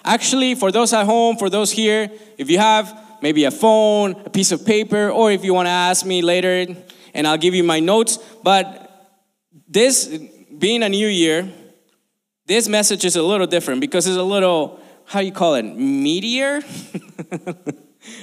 actually, 0.03 0.55
for 0.55 0.71
those 0.71 0.91
at 0.91 1.05
home, 1.05 1.37
for 1.37 1.49
those 1.49 1.71
here, 1.71 2.09
if 2.37 2.49
you 2.49 2.57
have 2.57 3.17
maybe 3.21 3.45
a 3.45 3.51
phone, 3.51 4.11
a 4.25 4.29
piece 4.29 4.51
of 4.51 4.65
paper, 4.65 5.09
or 5.09 5.31
if 5.31 5.43
you 5.43 5.53
want 5.53 5.67
to 5.67 5.71
ask 5.71 6.05
me 6.05 6.21
later, 6.21 6.65
and 7.13 7.27
I'll 7.27 7.37
give 7.37 7.53
you 7.53 7.63
my 7.63 7.79
notes. 7.79 8.17
But 8.43 8.89
this 9.67 10.07
being 10.57 10.83
a 10.83 10.89
new 10.89 11.07
year, 11.07 11.49
this 12.45 12.67
message 12.67 13.05
is 13.05 13.15
a 13.15 13.23
little 13.23 13.47
different 13.47 13.81
because 13.81 14.07
it's 14.07 14.17
a 14.17 14.23
little, 14.23 14.79
how 15.05 15.19
do 15.19 15.25
you 15.25 15.31
call 15.31 15.55
it, 15.55 15.63
meteor? 15.63 16.57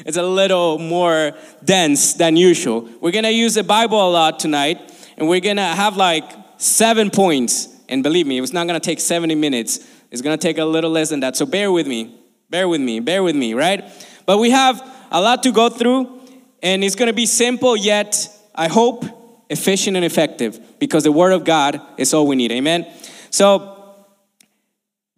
it's 0.05 0.17
a 0.17 0.23
little 0.23 0.79
more 0.79 1.33
dense 1.65 2.15
than 2.15 2.37
usual. 2.37 2.89
We're 3.01 3.13
gonna 3.13 3.31
use 3.31 3.55
the 3.55 3.63
Bible 3.63 4.09
a 4.09 4.11
lot 4.11 4.41
tonight, 4.41 4.93
and 5.17 5.29
we're 5.29 5.41
gonna 5.41 5.75
have 5.75 5.97
like 5.97 6.25
seven 6.57 7.11
points. 7.11 7.69
And 7.89 8.03
believe 8.03 8.27
me, 8.27 8.41
it's 8.41 8.53
not 8.53 8.67
gonna 8.67 8.81
take 8.81 8.99
70 8.99 9.37
minutes. 9.37 9.79
It's 10.11 10.23
gonna 10.23 10.37
take 10.37 10.59
a 10.59 10.65
little 10.65 10.91
less 10.91 11.11
than 11.11 11.21
that. 11.21 11.37
So 11.37 11.47
bear 11.47 11.71
with 11.73 11.87
me, 11.87 12.15
bear 12.51 12.69
with 12.69 12.81
me, 12.81 13.01
bear 13.01 13.23
with 13.23 13.37
me, 13.37 13.55
right? 13.55 13.85
But 14.25 14.39
we 14.39 14.51
have 14.51 14.83
a 15.11 15.21
lot 15.21 15.43
to 15.45 15.53
go 15.53 15.69
through, 15.69 16.21
and 16.63 16.83
it's 16.83 16.95
gonna 16.95 17.13
be 17.13 17.27
simple 17.27 17.77
yet, 17.77 18.29
I 18.55 18.69
hope, 18.69 19.05
efficient 19.49 19.97
and 19.97 20.05
effective 20.05 20.61
because 20.79 21.05
the 21.05 21.13
Word 21.13 21.33
of 21.33 21.45
God 21.45 21.81
is 21.97 22.13
all 22.13 22.27
we 22.27 22.37
need. 22.37 22.53
Amen? 22.53 22.87
So, 23.31 23.73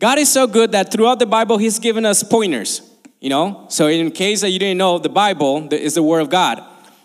God 0.01 0.19
is 0.19 0.31
so 0.31 0.47
good 0.47 0.73
that 0.73 0.93
throughout 0.93 1.19
the 1.19 1.27
Bible, 1.27 1.59
He's 1.59 1.79
given 1.79 2.05
us 2.05 2.23
pointers, 2.23 2.83
you 3.21 3.31
know? 3.31 3.67
So, 3.69 3.89
in 3.89 4.11
case 4.11 4.43
that 4.43 4.51
you 4.51 4.59
didn't 4.59 4.79
know, 4.79 4.99
the 4.99 5.09
Bible 5.09 5.73
is 5.73 5.95
the 5.95 6.03
Word 6.03 6.21
of 6.21 6.31
God. 6.31 6.63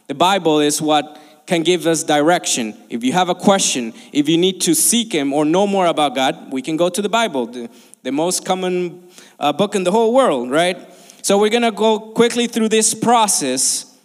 The 0.07 0.13
Bible 0.13 0.59
is 0.59 0.81
what 0.81 1.17
can 1.45 1.61
give 1.61 1.85
us 1.85 2.03
direction. 2.03 2.75
If 2.89 3.03
you 3.03 3.13
have 3.13 3.29
a 3.29 3.35
question, 3.35 3.93
if 4.11 4.29
you 4.29 4.37
need 4.37 4.61
to 4.61 4.73
seek 4.73 5.13
Him 5.13 5.33
or 5.33 5.45
know 5.45 5.67
more 5.67 5.87
about 5.87 6.15
God, 6.15 6.51
we 6.51 6.61
can 6.61 6.77
go 6.77 6.89
to 6.89 7.01
the 7.01 7.09
Bible, 7.09 7.47
the, 7.47 7.69
the 8.03 8.11
most 8.11 8.45
common 8.45 9.07
uh, 9.39 9.51
book 9.51 9.75
in 9.75 9.83
the 9.83 9.91
whole 9.91 10.13
world, 10.13 10.49
right? 10.49 10.77
So, 11.21 11.37
we're 11.37 11.49
gonna 11.49 11.71
go 11.71 11.99
quickly 11.99 12.47
through 12.47 12.69
this 12.69 12.93
process 12.93 13.97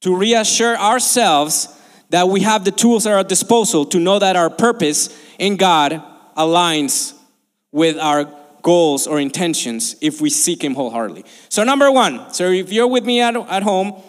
to 0.00 0.16
reassure 0.16 0.76
ourselves 0.76 1.68
that 2.10 2.28
we 2.28 2.40
have 2.40 2.64
the 2.64 2.70
tools 2.70 3.06
at 3.06 3.12
our 3.12 3.24
disposal 3.24 3.84
to 3.86 3.98
know 3.98 4.18
that 4.18 4.36
our 4.36 4.48
purpose 4.48 5.14
in 5.38 5.56
God 5.56 6.02
aligns 6.36 7.14
with 7.72 7.98
our 7.98 8.32
goals 8.62 9.06
or 9.06 9.20
intentions 9.20 9.96
if 10.00 10.20
we 10.20 10.30
seek 10.30 10.62
Him 10.62 10.74
wholeheartedly. 10.74 11.24
So, 11.48 11.64
number 11.64 11.90
one, 11.90 12.32
so 12.32 12.50
if 12.50 12.72
you're 12.72 12.86
with 12.86 13.04
me 13.04 13.20
at, 13.20 13.36
at 13.36 13.62
home, 13.62 14.00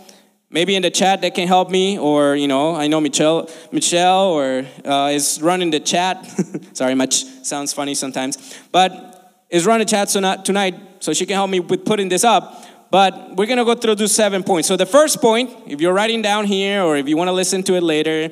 maybe 0.50 0.76
in 0.76 0.82
the 0.82 0.92
chat 0.92 1.22
that 1.22 1.36
can 1.36 1.48
help 1.48 1.70
me, 1.70 1.98
or 1.98 2.36
you 2.36 2.48
know, 2.48 2.76
I 2.76 2.88
know 2.88 3.00
Michelle, 3.00 3.50
Michelle, 3.72 4.28
or 4.28 4.66
uh, 4.86 5.12
is 5.12 5.42
running 5.42 5.72
the 5.72 5.80
chat. 5.80 6.26
Sorry, 6.74 6.96
much 6.96 7.24
sounds 7.44 7.74
funny 7.74 7.96
sometimes, 7.96 8.58
but 8.72 9.46
is 9.50 9.66
running 9.66 9.86
the 9.86 9.90
chat 9.90 10.10
so 10.10 10.20
not 10.20 10.46
tonight, 10.46 10.76
so 11.00 11.14
she 11.14 11.26
can 11.26 11.36
help 11.36 11.50
me 11.50 11.60
with 11.60 11.86
putting 11.86 12.10
this 12.10 12.24
up. 12.24 12.66
But 12.92 13.36
we're 13.36 13.46
gonna 13.46 13.66
go 13.66 13.76
through 13.76 13.96
those 13.96 14.14
seven 14.14 14.44
points. 14.44 14.68
So 14.68 14.76
the 14.76 14.86
first 14.86 15.22
point, 15.22 15.52
if 15.68 15.80
you're 15.80 15.94
writing 15.94 16.22
down 16.22 16.46
here, 16.46 16.84
or 16.84 16.98
if 16.98 17.08
you 17.08 17.18
want 17.18 17.28
to 17.28 17.34
listen 17.34 17.64
to 17.64 17.76
it 17.76 17.84
later, 17.84 18.30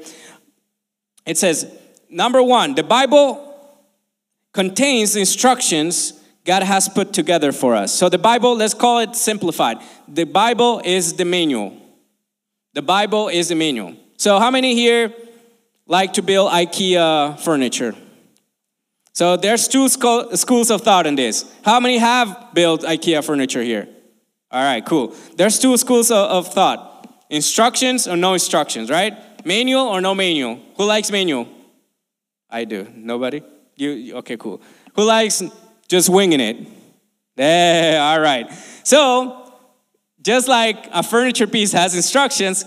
it 1.25 1.37
says 1.37 1.71
number 2.09 2.41
one, 2.41 2.73
the 2.75 2.83
Bible 2.83 3.43
contains 4.53 5.15
instructions 5.15 6.13
God 6.47 6.63
has 6.63 6.87
put 6.87 7.11
together 7.11 7.51
for 7.51 7.75
us. 7.75 7.93
So 7.93 8.07
the 8.07 8.17
Bible, 8.17 8.55
let's 8.55 8.73
call 8.73 8.99
it 8.99 9.15
simplified. 9.17 9.77
The 10.07 10.23
Bible 10.23 10.81
is 10.83 11.13
the 11.13 11.25
manual. 11.25 11.77
The 12.77 12.83
Bible 12.83 13.29
is 13.29 13.49
the 13.49 13.55
manual. 13.55 13.95
So 14.17 14.37
how 14.37 14.51
many 14.51 14.75
here 14.75 15.11
like 15.87 16.13
to 16.13 16.21
build 16.21 16.51
IKEA 16.51 17.39
furniture? 17.39 17.95
So 19.13 19.35
there's 19.35 19.67
two 19.67 19.89
schools 19.89 20.69
of 20.69 20.81
thought 20.81 21.07
in 21.07 21.15
this. 21.15 21.51
How 21.65 21.79
many 21.79 21.97
have 21.97 22.49
built 22.53 22.81
IKEA 22.81 23.25
furniture 23.25 23.63
here? 23.63 23.87
All 24.51 24.61
right, 24.63 24.85
cool. 24.85 25.15
There's 25.35 25.57
two 25.57 25.75
schools 25.77 26.11
of, 26.11 26.29
of 26.29 26.53
thought. 26.53 27.25
Instructions 27.31 28.07
or 28.07 28.15
no 28.15 28.33
instructions, 28.33 28.91
right? 28.91 29.43
Manual 29.43 29.87
or 29.87 29.99
no 29.99 30.13
manual? 30.13 30.59
Who 30.75 30.83
likes 30.85 31.09
manual? 31.09 31.47
I 32.47 32.65
do. 32.65 32.87
Nobody? 32.93 33.41
You 33.75 34.17
okay, 34.17 34.37
cool. 34.37 34.61
Who 34.93 35.03
likes 35.03 35.41
just 35.87 36.09
winging 36.09 36.41
it? 36.41 36.57
Yeah, 37.37 38.13
all 38.13 38.21
right. 38.21 38.47
So, 38.83 39.46
just 40.27 40.49
like 40.49 40.89
a 40.91 41.01
furniture 41.01 41.47
piece 41.47 41.71
has 41.71 41.95
instructions, 41.95 42.65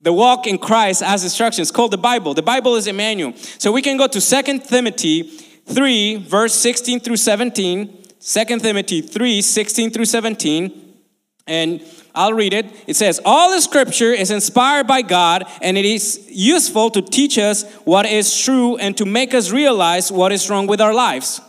the 0.00 0.12
walk 0.12 0.48
in 0.48 0.58
Christ 0.58 1.02
has 1.02 1.22
instructions 1.22 1.70
called 1.70 1.92
the 1.92 1.98
Bible. 1.98 2.34
The 2.34 2.42
Bible 2.42 2.74
is 2.74 2.88
a 2.88 2.92
manual. 2.92 3.32
So 3.36 3.70
we 3.70 3.80
can 3.80 3.96
go 3.96 4.08
to 4.08 4.20
Second 4.20 4.64
Timothy 4.64 5.22
3, 5.22 6.16
verse 6.16 6.52
16 6.52 6.98
through 6.98 7.18
17. 7.18 7.96
2 8.18 8.44
Timothy 8.58 9.02
3, 9.02 9.40
16 9.40 9.90
through 9.92 10.04
17. 10.04 10.96
And 11.46 11.80
I'll 12.12 12.32
read 12.32 12.52
it. 12.52 12.66
It 12.88 12.96
says, 12.96 13.20
All 13.24 13.52
the 13.52 13.60
scripture 13.60 14.12
is 14.12 14.32
inspired 14.32 14.88
by 14.88 15.02
God, 15.02 15.44
and 15.62 15.78
it 15.78 15.84
is 15.84 16.26
useful 16.28 16.90
to 16.90 17.02
teach 17.02 17.38
us 17.38 17.72
what 17.84 18.04
is 18.04 18.36
true 18.36 18.78
and 18.78 18.96
to 18.96 19.04
make 19.06 19.32
us 19.32 19.52
realize 19.52 20.10
what 20.10 20.32
is 20.32 20.50
wrong 20.50 20.66
with 20.66 20.80
our 20.80 20.92
lives. 20.92 21.40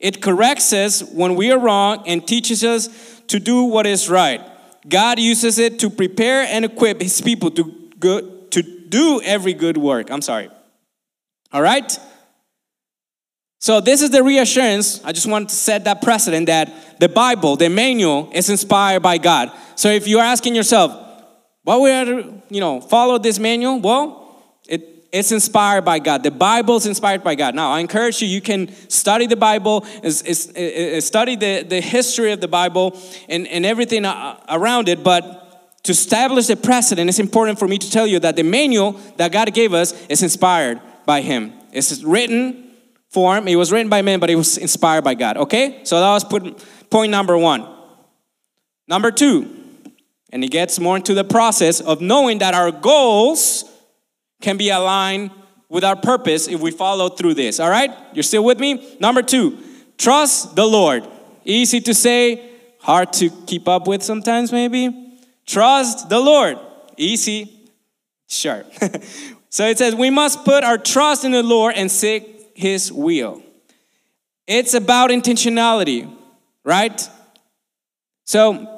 It 0.00 0.20
corrects 0.20 0.72
us 0.72 1.04
when 1.04 1.36
we 1.36 1.52
are 1.52 1.58
wrong 1.60 2.02
and 2.04 2.26
teaches 2.26 2.64
us 2.64 2.88
to 3.28 3.38
do 3.38 3.62
what 3.62 3.86
is 3.86 4.10
right. 4.10 4.48
God 4.88 5.18
uses 5.18 5.58
it 5.58 5.78
to 5.80 5.90
prepare 5.90 6.42
and 6.42 6.64
equip 6.64 7.00
his 7.00 7.20
people 7.20 7.50
to, 7.52 7.64
go, 7.98 8.20
to 8.46 8.62
do 8.62 9.20
every 9.22 9.54
good 9.54 9.76
work. 9.76 10.10
I'm 10.10 10.22
sorry. 10.22 10.48
All 11.52 11.62
right? 11.62 11.98
So, 13.60 13.80
this 13.80 14.02
is 14.02 14.10
the 14.10 14.24
reassurance. 14.24 15.04
I 15.04 15.12
just 15.12 15.26
want 15.26 15.50
to 15.50 15.54
set 15.54 15.84
that 15.84 16.02
precedent 16.02 16.46
that 16.46 16.98
the 16.98 17.08
Bible, 17.08 17.54
the 17.54 17.68
manual, 17.68 18.28
is 18.32 18.50
inspired 18.50 19.04
by 19.04 19.18
God. 19.18 19.52
So, 19.76 19.88
if 19.88 20.08
you're 20.08 20.20
asking 20.20 20.56
yourself, 20.56 20.90
why 21.62 21.76
would 21.76 21.92
I, 21.92 22.42
you 22.50 22.60
know, 22.60 22.80
follow 22.80 23.18
this 23.18 23.38
manual? 23.38 23.78
Well, 23.78 24.21
it's 25.12 25.30
inspired 25.30 25.84
by 25.84 25.98
God. 25.98 26.22
The 26.22 26.30
Bible 26.30 26.76
is 26.76 26.86
inspired 26.86 27.22
by 27.22 27.34
God. 27.34 27.54
Now, 27.54 27.70
I 27.70 27.80
encourage 27.80 28.22
you, 28.22 28.28
you 28.28 28.40
can 28.40 28.72
study 28.88 29.26
the 29.26 29.36
Bible, 29.36 29.84
study 29.84 31.36
the, 31.36 31.66
the 31.68 31.80
history 31.82 32.32
of 32.32 32.40
the 32.40 32.48
Bible 32.48 32.98
and, 33.28 33.46
and 33.46 33.66
everything 33.66 34.06
uh, 34.06 34.40
around 34.48 34.88
it, 34.88 35.04
but 35.04 35.82
to 35.82 35.92
establish 35.92 36.46
the 36.46 36.56
precedent, 36.56 37.10
it's 37.10 37.18
important 37.18 37.58
for 37.58 37.68
me 37.68 37.76
to 37.76 37.90
tell 37.90 38.06
you 38.06 38.20
that 38.20 38.36
the 38.36 38.42
manual 38.42 38.92
that 39.16 39.32
God 39.32 39.52
gave 39.52 39.74
us 39.74 39.92
is 40.06 40.22
inspired 40.22 40.80
by 41.04 41.20
Him. 41.20 41.52
It's 41.72 42.02
written 42.02 42.70
form. 43.10 43.48
It 43.48 43.56
was 43.56 43.70
written 43.70 43.90
by 43.90 44.00
men, 44.00 44.18
but 44.18 44.30
it 44.30 44.36
was 44.36 44.56
inspired 44.56 45.04
by 45.04 45.14
God. 45.14 45.36
Okay? 45.36 45.80
So 45.84 46.00
that 46.00 46.10
was 46.10 46.24
put, 46.24 46.64
point 46.88 47.10
number 47.10 47.36
one. 47.36 47.68
Number 48.88 49.10
two, 49.10 49.58
and 50.30 50.42
it 50.42 50.50
gets 50.50 50.80
more 50.80 50.96
into 50.96 51.12
the 51.12 51.24
process 51.24 51.80
of 51.80 52.00
knowing 52.00 52.38
that 52.38 52.54
our 52.54 52.70
goals 52.70 53.64
can 54.42 54.56
be 54.56 54.70
aligned 54.70 55.30
with 55.68 55.84
our 55.84 55.96
purpose 55.96 56.48
if 56.48 56.60
we 56.60 56.70
follow 56.70 57.08
through 57.08 57.34
this. 57.34 57.58
All 57.58 57.70
right? 57.70 57.90
You're 58.12 58.22
still 58.22 58.44
with 58.44 58.60
me? 58.60 58.96
Number 59.00 59.22
two, 59.22 59.58
trust 59.96 60.54
the 60.54 60.66
Lord. 60.66 61.08
Easy 61.44 61.80
to 61.80 61.94
say, 61.94 62.50
hard 62.80 63.12
to 63.14 63.30
keep 63.46 63.66
up 63.68 63.86
with 63.86 64.02
sometimes, 64.02 64.52
maybe. 64.52 65.18
Trust 65.46 66.08
the 66.08 66.20
Lord. 66.20 66.58
Easy, 66.98 67.50
sure. 68.28 68.64
so 69.48 69.66
it 69.66 69.78
says, 69.78 69.94
we 69.94 70.10
must 70.10 70.44
put 70.44 70.62
our 70.62 70.76
trust 70.76 71.24
in 71.24 71.32
the 71.32 71.42
Lord 71.42 71.74
and 71.74 71.90
seek 71.90 72.52
his 72.54 72.92
will. 72.92 73.42
It's 74.46 74.74
about 74.74 75.10
intentionality, 75.10 76.12
right? 76.64 77.08
So, 78.24 78.68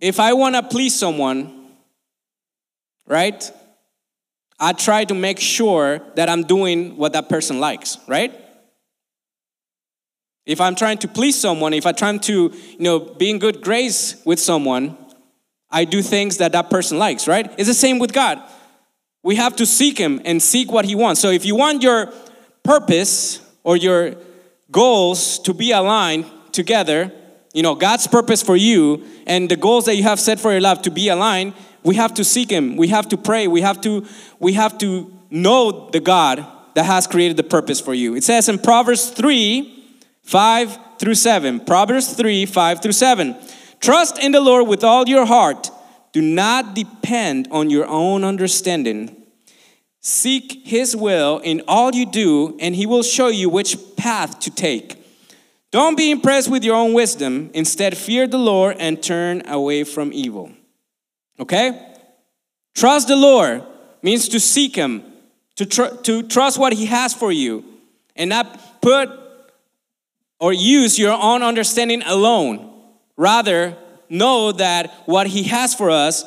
if 0.00 0.18
I 0.20 0.32
want 0.32 0.54
to 0.54 0.62
please 0.62 0.98
someone, 0.98 1.72
right? 3.06 3.50
I 4.60 4.72
try 4.72 5.04
to 5.04 5.14
make 5.14 5.38
sure 5.38 6.00
that 6.16 6.28
I'm 6.28 6.42
doing 6.42 6.96
what 6.96 7.12
that 7.12 7.28
person 7.28 7.60
likes, 7.60 7.98
right? 8.08 8.32
If 10.46 10.60
I'm 10.60 10.74
trying 10.74 10.98
to 10.98 11.08
please 11.08 11.38
someone, 11.38 11.74
if 11.74 11.86
I'm 11.86 11.94
trying 11.94 12.20
to, 12.20 12.32
you 12.32 12.78
know, 12.80 12.98
be 12.98 13.30
in 13.30 13.38
good 13.38 13.60
grace 13.60 14.20
with 14.24 14.40
someone, 14.40 14.96
I 15.70 15.84
do 15.84 16.02
things 16.02 16.38
that 16.38 16.52
that 16.52 16.70
person 16.70 16.98
likes, 16.98 17.28
right? 17.28 17.52
It's 17.58 17.68
the 17.68 17.74
same 17.74 17.98
with 17.98 18.12
God. 18.12 18.42
We 19.22 19.36
have 19.36 19.56
to 19.56 19.66
seek 19.66 19.98
Him 19.98 20.22
and 20.24 20.42
seek 20.42 20.72
what 20.72 20.86
He 20.86 20.94
wants. 20.94 21.20
So 21.20 21.30
if 21.30 21.44
you 21.44 21.54
want 21.54 21.82
your 21.82 22.12
purpose 22.62 23.40
or 23.62 23.76
your 23.76 24.16
goals 24.70 25.38
to 25.40 25.52
be 25.52 25.72
aligned 25.72 26.24
together, 26.52 27.12
you 27.52 27.62
know, 27.62 27.74
God's 27.74 28.06
purpose 28.06 28.42
for 28.42 28.56
you 28.56 29.04
and 29.26 29.50
the 29.50 29.56
goals 29.56 29.84
that 29.84 29.96
you 29.96 30.02
have 30.04 30.18
set 30.20 30.40
for 30.40 30.52
your 30.52 30.60
life 30.60 30.82
to 30.82 30.90
be 30.90 31.08
aligned, 31.08 31.54
we 31.82 31.94
have 31.96 32.14
to 32.14 32.24
seek 32.24 32.50
Him. 32.50 32.76
We 32.76 32.88
have 32.88 33.08
to 33.08 33.16
pray. 33.16 33.48
We 33.48 33.60
have 33.60 33.80
to, 33.82 34.06
we 34.38 34.54
have 34.54 34.78
to 34.78 35.12
know 35.30 35.90
the 35.90 36.00
God 36.00 36.46
that 36.74 36.84
has 36.84 37.06
created 37.06 37.36
the 37.36 37.44
purpose 37.44 37.80
for 37.80 37.94
you. 37.94 38.14
It 38.14 38.24
says 38.24 38.48
in 38.48 38.58
Proverbs 38.58 39.10
3 39.10 39.74
5 40.22 40.78
through 40.98 41.14
7. 41.14 41.60
Proverbs 41.60 42.12
3 42.12 42.46
5 42.46 42.82
through 42.82 42.92
7. 42.92 43.36
Trust 43.80 44.18
in 44.18 44.32
the 44.32 44.40
Lord 44.40 44.68
with 44.68 44.84
all 44.84 45.08
your 45.08 45.24
heart 45.24 45.70
do 46.12 46.22
not 46.22 46.74
depend 46.74 47.48
on 47.50 47.70
your 47.70 47.86
own 47.86 48.24
understanding. 48.24 49.14
Seek 50.00 50.62
His 50.64 50.96
will 50.96 51.38
in 51.38 51.62
all 51.68 51.94
you 51.94 52.06
do, 52.06 52.56
and 52.60 52.74
He 52.74 52.86
will 52.86 53.02
show 53.02 53.28
you 53.28 53.48
which 53.48 53.76
path 53.96 54.40
to 54.40 54.50
take. 54.50 54.96
Don't 55.70 55.96
be 55.96 56.10
impressed 56.10 56.50
with 56.50 56.64
your 56.64 56.76
own 56.76 56.94
wisdom. 56.94 57.50
Instead, 57.52 57.96
fear 57.96 58.26
the 58.26 58.38
Lord 58.38 58.76
and 58.78 59.02
turn 59.02 59.46
away 59.46 59.84
from 59.84 60.12
evil. 60.12 60.50
Okay? 61.40 61.94
Trust 62.74 63.08
the 63.08 63.16
Lord 63.16 63.62
means 64.02 64.28
to 64.28 64.40
seek 64.40 64.76
Him, 64.76 65.02
to, 65.56 65.66
tr- 65.66 65.94
to 66.02 66.22
trust 66.22 66.58
what 66.58 66.72
He 66.72 66.86
has 66.86 67.14
for 67.14 67.32
you. 67.32 67.64
and 68.18 68.28
not 68.30 68.80
put 68.82 69.08
or 70.40 70.52
use 70.52 70.98
your 70.98 71.12
own 71.12 71.42
understanding 71.42 72.02
alone. 72.02 72.72
Rather, 73.16 73.76
know 74.08 74.52
that 74.52 74.92
what 75.06 75.26
He 75.26 75.44
has 75.44 75.74
for 75.74 75.90
us 75.90 76.24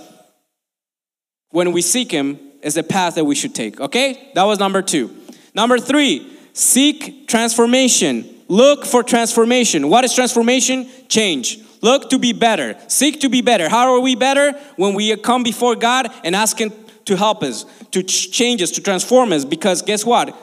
when 1.52 1.72
we 1.74 1.82
seek 1.82 2.12
Him 2.12 2.40
is 2.62 2.76
the 2.76 2.84
path 2.84 3.16
that 3.16 3.26
we 3.26 3.36
should 3.36 3.54
take. 3.54 3.80
Okay? 3.80 4.32
That 4.36 4.44
was 4.44 4.60
number 4.60 4.82
two. 4.82 5.16
Number 5.54 5.80
three, 5.80 6.32
seek 6.54 7.28
transformation. 7.28 8.28
Look 8.48 8.86
for 8.86 9.04
transformation. 9.04 9.90
What 9.90 10.04
is 10.04 10.14
transformation? 10.14 10.90
Change. 11.08 11.60
Look 11.82 12.10
to 12.12 12.20
be 12.20 12.32
better. 12.32 12.78
Seek 12.88 13.22
to 13.22 13.30
be 13.30 13.42
better. 13.42 13.68
How 13.68 13.94
are 13.94 14.00
we 14.00 14.16
better? 14.16 14.52
When 14.76 14.94
we 14.94 15.16
come 15.18 15.44
before 15.44 15.76
God 15.76 16.12
and 16.24 16.36
ask 16.36 16.60
Him 16.60 16.72
to 17.06 17.18
help 17.18 17.44
us, 17.44 17.66
to 17.92 18.04
change 18.04 18.62
us, 18.62 18.72
to 18.72 18.82
transform 18.82 19.34
us. 19.34 19.44
Because 19.44 19.82
guess 19.82 20.06
what? 20.06 20.36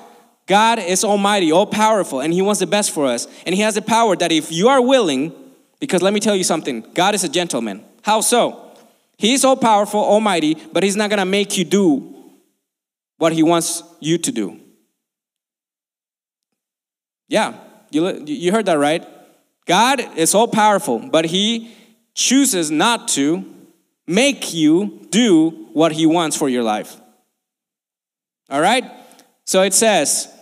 God 0.46 0.78
is 0.78 1.04
almighty, 1.04 1.52
all 1.52 1.66
powerful, 1.66 2.20
and 2.20 2.32
He 2.32 2.42
wants 2.42 2.60
the 2.60 2.66
best 2.66 2.90
for 2.90 3.06
us. 3.06 3.28
And 3.46 3.54
He 3.54 3.60
has 3.60 3.74
the 3.74 3.82
power 3.82 4.16
that 4.16 4.32
if 4.32 4.50
you 4.50 4.68
are 4.68 4.82
willing, 4.82 5.32
because 5.78 6.02
let 6.02 6.12
me 6.12 6.20
tell 6.20 6.34
you 6.34 6.44
something 6.44 6.84
God 6.94 7.14
is 7.14 7.22
a 7.22 7.28
gentleman. 7.28 7.84
How 8.02 8.20
so? 8.20 8.64
He's 9.16 9.44
all 9.44 9.56
powerful, 9.56 10.00
almighty, 10.00 10.56
but 10.72 10.82
He's 10.82 10.96
not 10.96 11.10
gonna 11.10 11.26
make 11.26 11.56
you 11.56 11.64
do 11.64 12.32
what 13.18 13.32
He 13.32 13.42
wants 13.42 13.82
you 14.00 14.18
to 14.18 14.32
do. 14.32 14.58
Yeah, 17.28 17.54
you, 17.90 18.24
you 18.24 18.52
heard 18.52 18.66
that 18.66 18.78
right. 18.78 19.06
God 19.68 20.00
is 20.16 20.34
all 20.34 20.48
powerful, 20.48 20.98
but 20.98 21.26
He 21.26 21.70
chooses 22.14 22.70
not 22.70 23.06
to 23.08 23.44
make 24.06 24.54
you 24.54 25.06
do 25.10 25.50
what 25.74 25.92
He 25.92 26.06
wants 26.06 26.36
for 26.36 26.48
your 26.48 26.62
life. 26.62 26.96
All 28.48 28.62
right? 28.62 28.84
So 29.44 29.62
it 29.62 29.74
says, 29.74 30.32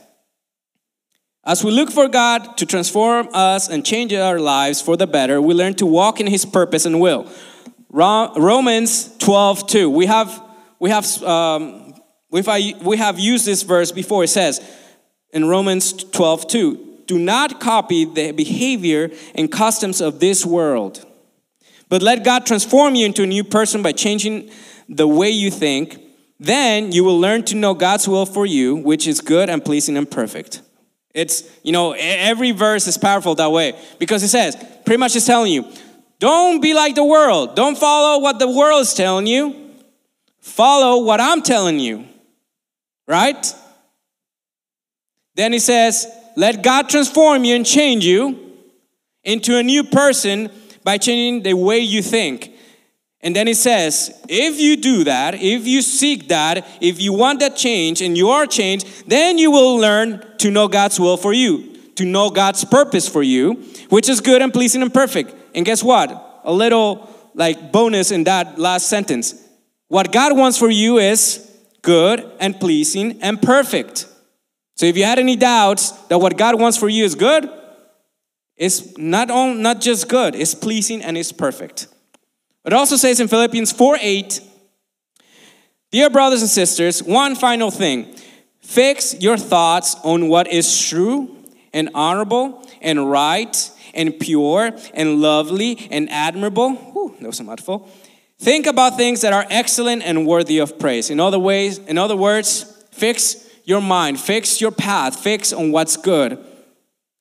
as 1.45 1.65
we 1.65 1.73
look 1.73 1.91
for 1.91 2.09
God 2.09 2.57
to 2.59 2.67
transform 2.67 3.29
us 3.33 3.69
and 3.69 3.85
change 3.85 4.13
our 4.15 4.39
lives 4.39 4.81
for 4.81 4.97
the 4.97 5.09
better, 5.09 5.43
we 5.43 5.55
learn 5.55 5.75
to 5.75 5.87
walk 5.87 6.21
in 6.21 6.29
His 6.29 6.45
purpose 6.45 6.87
and 6.87 7.01
will. 7.01 7.29
Romans 7.91 9.17
12, 9.19 9.67
2. 9.67 9.91
We 9.91 10.07
have, 10.07 10.43
we 10.79 10.91
have, 10.91 11.23
um, 11.25 11.95
we 12.31 12.97
have 12.97 13.19
used 13.19 13.45
this 13.45 13.65
verse 13.65 13.91
before. 13.91 14.23
It 14.23 14.29
says 14.29 14.61
in 15.33 15.47
Romans 15.47 15.93
12, 15.93 16.47
2 16.47 16.96
do 17.07 17.19
not 17.19 17.61
copy 17.61 18.05
the 18.05 18.33
behavior 18.33 19.11
and 19.35 19.51
customs 19.51 20.01
of 20.01 20.21
this 20.21 20.45
world, 20.45 21.05
but 21.89 22.03
let 22.03 22.25
God 22.25 22.47
transform 22.47 22.95
you 22.95 23.07
into 23.07 23.23
a 23.23 23.27
new 23.27 23.45
person 23.45 23.83
by 23.83 23.93
changing 23.93 24.51
the 24.89 25.07
way 25.07 25.31
you 25.31 25.51
think. 25.51 26.01
Then 26.39 26.93
you 26.93 27.05
will 27.05 27.19
learn 27.19 27.45
to 27.45 27.55
know 27.55 27.75
God's 27.75 28.07
will 28.07 28.27
for 28.27 28.45
you, 28.45 28.77
which 28.77 29.07
is 29.07 29.21
good 29.21 29.49
and 29.49 29.65
pleasing 29.65 29.97
and 29.97 30.11
perfect. 30.11 30.63
It's, 31.15 31.45
you 31.63 31.73
know, 31.73 31.93
every 31.93 32.51
verse 32.51 32.87
is 32.87 32.99
powerful 32.99 33.35
that 33.37 33.51
way 33.51 33.73
because 33.99 34.23
it 34.23 34.29
says, 34.29 34.55
pretty 34.85 34.99
much 34.99 35.17
it's 35.17 35.25
telling 35.25 35.51
you, 35.51 35.65
don't 36.19 36.61
be 36.61 36.75
like 36.75 36.95
the 36.95 37.05
world. 37.05 37.57
Don't 37.57 37.79
follow 37.79 38.21
what 38.21 38.39
the 38.39 38.51
world 38.51 38.83
is 38.83 38.93
telling 38.93 39.27
you. 39.27 39.73
Follow 40.41 41.05
what 41.05 41.21
I'm 41.21 41.43
telling 41.43 41.79
you. 41.79 42.07
Right? 43.07 43.55
Then 45.35 45.53
he 45.53 45.59
says, 45.59 46.07
let 46.37 46.63
God 46.63 46.89
transform 46.89 47.45
you 47.45 47.57
and 47.57 47.67
change 47.67 48.05
you 48.05 48.53
into 49.25 49.57
a 49.57 49.63
new 49.63 49.83
person 49.83 50.51
by 50.85 50.99
changing 50.99 51.43
the 51.43 51.55
way 51.55 51.81
you 51.81 52.03
think. 52.03 52.53
And 53.23 53.35
then 53.35 53.49
it 53.49 53.57
says, 53.57 54.17
if 54.29 54.61
you 54.61 54.77
do 54.77 55.03
that, 55.05 55.35
if 55.35 55.67
you 55.67 55.83
seek 55.83 56.29
that, 56.29 56.65
if 56.81 57.01
you 57.01 57.13
want 57.13 57.41
that 57.41 57.57
change 57.57 58.01
and 58.01 58.17
you 58.17 58.29
are 58.29 58.47
changed, 58.47 59.09
then 59.09 59.39
you 59.39 59.51
will 59.51 59.77
learn 59.77 60.25
to 60.39 60.51
know 60.51 60.69
God's 60.69 61.01
will 61.01 61.17
for 61.17 61.33
you, 61.33 61.77
to 61.97 62.05
know 62.05 62.31
God's 62.31 62.65
purpose 62.65 63.09
for 63.09 63.25
you, 63.25 63.55
which 63.89 64.09
is 64.09 64.21
good 64.21 64.43
and 64.43 64.53
pleasing 64.53 64.83
and 64.83 64.95
perfect. 64.95 65.35
And 65.57 65.67
guess 65.67 65.83
what? 65.83 66.41
A 66.45 66.53
little 66.53 67.11
like 67.35 67.73
bonus 67.73 68.13
in 68.13 68.25
that 68.25 68.59
last 68.59 68.89
sentence. 68.89 69.43
What 69.89 70.13
God 70.13 70.37
wants 70.37 70.59
for 70.59 70.71
you 70.71 70.99
is 70.99 71.51
good 71.83 72.31
and 72.39 72.61
pleasing 72.61 73.21
and 73.23 73.41
perfect. 73.41 74.07
So 74.77 74.85
if 74.85 74.97
you 74.97 75.05
had 75.05 75.19
any 75.19 75.37
doubts 75.37 75.91
that 76.09 76.19
what 76.19 76.37
God 76.37 76.61
wants 76.61 76.77
for 76.77 76.89
you 76.89 77.05
is 77.05 77.15
good, 77.15 77.49
it's 78.57 78.97
not, 78.97 79.31
on, 79.31 79.63
not 79.63 79.81
just 79.81 80.09
good, 80.09 80.35
it's 80.35 80.55
pleasing 80.55 81.03
and 81.03 81.17
it's 81.17 81.33
perfect. 81.33 81.89
It 82.65 82.73
also 82.73 82.97
says 82.97 83.21
in 83.21 83.29
Philippians 83.29 83.73
4 83.73 83.99
8, 84.01 84.41
Dear 85.93 86.11
brothers 86.11 86.43
and 86.43 86.51
sisters, 86.51 87.03
one 87.03 87.37
final 87.37 87.71
thing. 87.71 88.15
Fix 88.61 89.15
your 89.21 89.37
thoughts 89.37 89.97
on 90.03 90.29
what 90.29 90.49
is 90.49 90.89
true 90.89 91.37
and 91.73 91.89
honorable 91.95 92.67
and 92.83 93.11
right 93.11 93.71
and 93.95 94.19
pure 94.19 94.73
and 94.93 95.21
lovely 95.21 95.89
and 95.91 96.11
admirable. 96.11 96.75
Whew, 96.75 97.15
that 97.21 97.27
was 97.27 97.41
a 97.41 97.45
mouthful. 97.45 97.89
Think 98.39 98.67
about 98.67 98.97
things 98.97 99.23
that 99.23 99.33
are 99.33 99.47
excellent 99.49 100.03
and 100.03 100.27
worthy 100.27 100.59
of 100.59 100.79
praise. 100.79 101.09
In 101.09 101.21
other 101.21 101.39
ways, 101.39 101.79
in 101.79 101.97
other 101.97 102.17
words, 102.17 102.65
fix 102.91 103.46
your 103.67 103.83
mind, 103.83 104.19
fix 104.19 104.61
your 104.61 104.71
path, 104.71 105.19
fix 105.19 105.53
on 105.53 105.73
what's 105.73 105.99
good, 105.99 106.43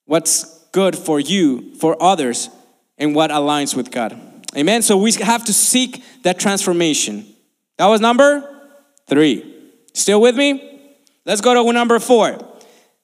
what's 0.05 0.63
good 0.71 0.95
for 0.95 1.19
you, 1.19 1.75
for 1.75 2.01
others, 2.01 2.49
and 2.97 3.13
what 3.13 3.31
aligns 3.31 3.75
with 3.75 3.91
God. 3.91 4.17
Amen. 4.55 4.81
So 4.81 4.95
we 4.95 5.11
have 5.13 5.43
to 5.45 5.53
seek 5.53 6.03
that 6.23 6.39
transformation. 6.39 7.25
That 7.77 7.87
was 7.87 7.99
number 7.99 8.47
three. 9.07 9.53
Still 9.93 10.21
with 10.21 10.37
me? 10.37 10.81
Let's 11.25 11.41
go 11.41 11.53
to 11.53 11.73
number 11.73 11.99
four. 11.99 12.37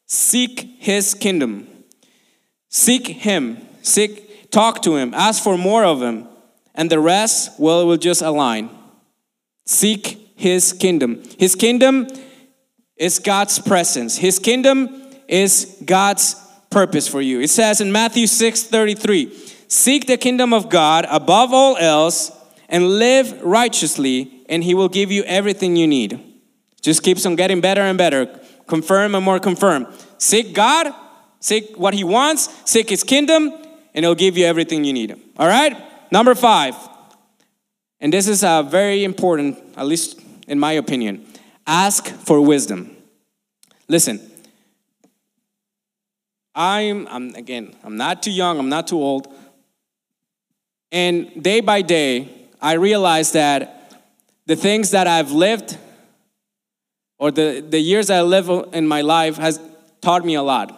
Seek 0.05 0.77
his 0.79 1.13
kingdom. 1.13 1.67
Seek 2.69 3.07
him. 3.07 3.57
Seek, 3.81 4.51
talk 4.51 4.81
to 4.83 4.95
him. 4.95 5.13
Ask 5.13 5.43
for 5.43 5.57
more 5.57 5.83
of 5.83 6.01
him. 6.01 6.27
And 6.75 6.89
the 6.89 6.99
rest, 6.99 7.59
well, 7.59 7.87
will 7.87 7.97
just 7.97 8.21
align. 8.21 8.69
Seek 9.65 10.31
his 10.35 10.73
kingdom. 10.73 11.23
His 11.39 11.55
kingdom 11.55 12.07
is 13.01 13.17
God's 13.17 13.57
presence. 13.57 14.15
His 14.15 14.37
kingdom 14.37 15.09
is 15.27 15.75
God's 15.83 16.35
purpose 16.69 17.07
for 17.07 17.19
you. 17.19 17.41
It 17.41 17.49
says 17.49 17.81
in 17.81 17.91
Matthew 17.91 18.27
6 18.27 18.63
33, 18.65 19.35
seek 19.67 20.05
the 20.05 20.17
kingdom 20.17 20.53
of 20.53 20.69
God 20.69 21.07
above 21.09 21.51
all 21.51 21.77
else 21.77 22.31
and 22.69 22.99
live 22.99 23.41
righteously, 23.41 24.45
and 24.47 24.63
He 24.63 24.75
will 24.75 24.87
give 24.87 25.11
you 25.11 25.23
everything 25.23 25.75
you 25.75 25.87
need. 25.87 26.23
Just 26.81 27.01
keeps 27.01 27.25
on 27.25 27.35
getting 27.35 27.59
better 27.59 27.81
and 27.81 27.97
better. 27.97 28.39
Confirm 28.67 29.15
and 29.15 29.25
more 29.25 29.39
confirm. 29.39 29.87
Seek 30.19 30.53
God, 30.53 30.93
seek 31.39 31.75
what 31.77 31.95
He 31.95 32.03
wants, 32.03 32.49
seek 32.69 32.87
His 32.87 33.03
kingdom, 33.03 33.51
and 33.95 34.05
He'll 34.05 34.13
give 34.13 34.37
you 34.37 34.45
everything 34.45 34.83
you 34.83 34.93
need. 34.93 35.19
All 35.37 35.47
right? 35.47 35.75
Number 36.11 36.35
five, 36.35 36.75
and 37.99 38.13
this 38.13 38.27
is 38.27 38.43
a 38.43 38.63
very 38.69 39.03
important, 39.03 39.57
at 39.75 39.87
least 39.87 40.19
in 40.47 40.59
my 40.59 40.73
opinion. 40.73 41.25
Ask 41.71 42.07
for 42.09 42.41
wisdom. 42.41 42.97
Listen, 43.87 44.19
I'm, 46.53 47.07
I'm, 47.07 47.33
again, 47.33 47.73
I'm 47.85 47.95
not 47.95 48.21
too 48.21 48.31
young, 48.31 48.59
I'm 48.59 48.67
not 48.67 48.87
too 48.87 49.01
old. 49.01 49.33
And 50.91 51.41
day 51.41 51.61
by 51.61 51.81
day, 51.81 52.27
I 52.61 52.73
realize 52.73 53.31
that 53.31 54.03
the 54.47 54.57
things 54.57 54.91
that 54.91 55.07
I've 55.07 55.31
lived 55.31 55.77
or 57.17 57.31
the, 57.31 57.65
the 57.65 57.79
years 57.79 58.09
I 58.09 58.21
live 58.21 58.49
in 58.73 58.85
my 58.85 58.99
life 58.99 59.37
has 59.37 59.57
taught 60.01 60.25
me 60.25 60.35
a 60.35 60.43
lot. 60.43 60.77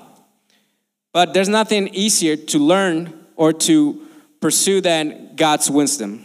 But 1.12 1.34
there's 1.34 1.50
nothing 1.50 1.88
easier 1.88 2.36
to 2.36 2.60
learn 2.60 3.12
or 3.36 3.52
to 3.52 4.00
pursue 4.40 4.80
than 4.80 5.36
God's 5.36 5.72
wisdom. 5.72 6.24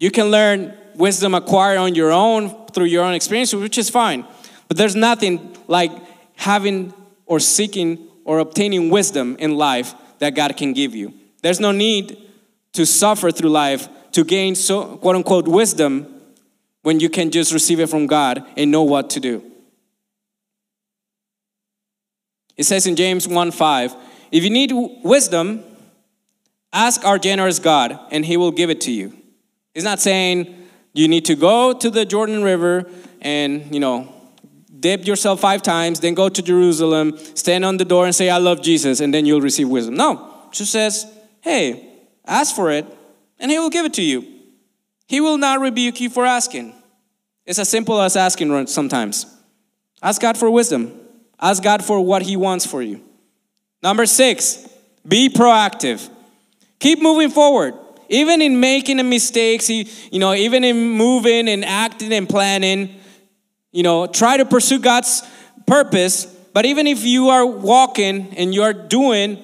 You 0.00 0.10
can 0.10 0.30
learn 0.30 0.72
wisdom 0.94 1.34
acquired 1.34 1.76
on 1.76 1.94
your 1.94 2.12
own 2.12 2.57
through 2.72 2.86
your 2.86 3.04
own 3.04 3.14
experience, 3.14 3.54
which 3.54 3.78
is 3.78 3.90
fine. 3.90 4.24
But 4.68 4.76
there's 4.76 4.96
nothing 4.96 5.56
like 5.66 5.90
having 6.36 6.92
or 7.26 7.40
seeking 7.40 8.08
or 8.24 8.38
obtaining 8.38 8.90
wisdom 8.90 9.36
in 9.38 9.56
life 9.56 9.94
that 10.18 10.34
God 10.34 10.56
can 10.56 10.72
give 10.72 10.94
you. 10.94 11.14
There's 11.42 11.60
no 11.60 11.72
need 11.72 12.18
to 12.72 12.84
suffer 12.84 13.30
through 13.30 13.50
life 13.50 13.88
to 14.12 14.24
gain 14.24 14.54
so 14.54 14.96
quote 14.98 15.16
unquote 15.16 15.48
wisdom 15.48 16.14
when 16.82 17.00
you 17.00 17.08
can 17.08 17.30
just 17.30 17.52
receive 17.52 17.80
it 17.80 17.88
from 17.88 18.06
God 18.06 18.44
and 18.56 18.70
know 18.70 18.82
what 18.82 19.10
to 19.10 19.20
do. 19.20 19.42
It 22.56 22.64
says 22.64 22.86
in 22.86 22.96
James 22.96 23.28
1 23.28 23.50
5, 23.52 23.94
if 24.32 24.44
you 24.44 24.50
need 24.50 24.72
wisdom, 25.04 25.64
ask 26.72 27.04
our 27.04 27.18
generous 27.18 27.58
God 27.58 27.98
and 28.10 28.24
he 28.24 28.36
will 28.36 28.50
give 28.50 28.68
it 28.68 28.80
to 28.82 28.90
you. 28.90 29.16
It's 29.74 29.84
not 29.84 30.00
saying 30.00 30.57
you 30.98 31.08
need 31.08 31.24
to 31.26 31.34
go 31.34 31.72
to 31.72 31.90
the 31.90 32.04
Jordan 32.04 32.42
River 32.42 32.90
and, 33.20 33.72
you 33.72 33.80
know, 33.80 34.12
dip 34.80 35.06
yourself 35.06 35.40
five 35.40 35.62
times, 35.62 36.00
then 36.00 36.14
go 36.14 36.28
to 36.28 36.42
Jerusalem, 36.42 37.16
stand 37.34 37.64
on 37.64 37.76
the 37.76 37.84
door 37.84 38.06
and 38.06 38.14
say, 38.14 38.30
I 38.30 38.38
love 38.38 38.62
Jesus, 38.62 39.00
and 39.00 39.12
then 39.12 39.26
you'll 39.26 39.40
receive 39.40 39.68
wisdom. 39.68 39.94
No, 39.94 40.48
she 40.52 40.64
says, 40.64 41.06
hey, 41.40 41.88
ask 42.24 42.54
for 42.54 42.70
it, 42.70 42.86
and 43.38 43.50
he 43.50 43.58
will 43.58 43.70
give 43.70 43.86
it 43.86 43.94
to 43.94 44.02
you. 44.02 44.26
He 45.06 45.20
will 45.20 45.38
not 45.38 45.60
rebuke 45.60 46.00
you 46.00 46.10
for 46.10 46.26
asking. 46.26 46.74
It's 47.46 47.58
as 47.58 47.68
simple 47.68 48.00
as 48.00 48.14
asking 48.14 48.66
sometimes. 48.66 49.26
Ask 50.02 50.20
God 50.20 50.36
for 50.36 50.50
wisdom. 50.50 50.92
Ask 51.40 51.62
God 51.62 51.84
for 51.84 52.04
what 52.04 52.22
He 52.22 52.36
wants 52.36 52.66
for 52.66 52.82
you. 52.82 53.00
Number 53.82 54.06
six, 54.06 54.68
be 55.06 55.28
proactive. 55.28 56.08
Keep 56.78 57.00
moving 57.00 57.30
forward. 57.30 57.74
Even 58.08 58.40
in 58.40 58.58
making 58.60 58.96
mistakes, 59.08 59.68
you 59.68 59.86
know, 60.12 60.34
even 60.34 60.64
in 60.64 60.90
moving 60.90 61.48
and 61.48 61.64
acting 61.64 62.12
and 62.12 62.28
planning, 62.28 62.94
you 63.72 63.82
know, 63.82 64.06
try 64.06 64.36
to 64.36 64.44
pursue 64.44 64.78
God's 64.78 65.22
purpose. 65.66 66.24
But 66.54 66.64
even 66.64 66.86
if 66.86 67.04
you 67.04 67.28
are 67.28 67.44
walking 67.44 68.34
and 68.36 68.54
you're 68.54 68.72
doing, 68.72 69.38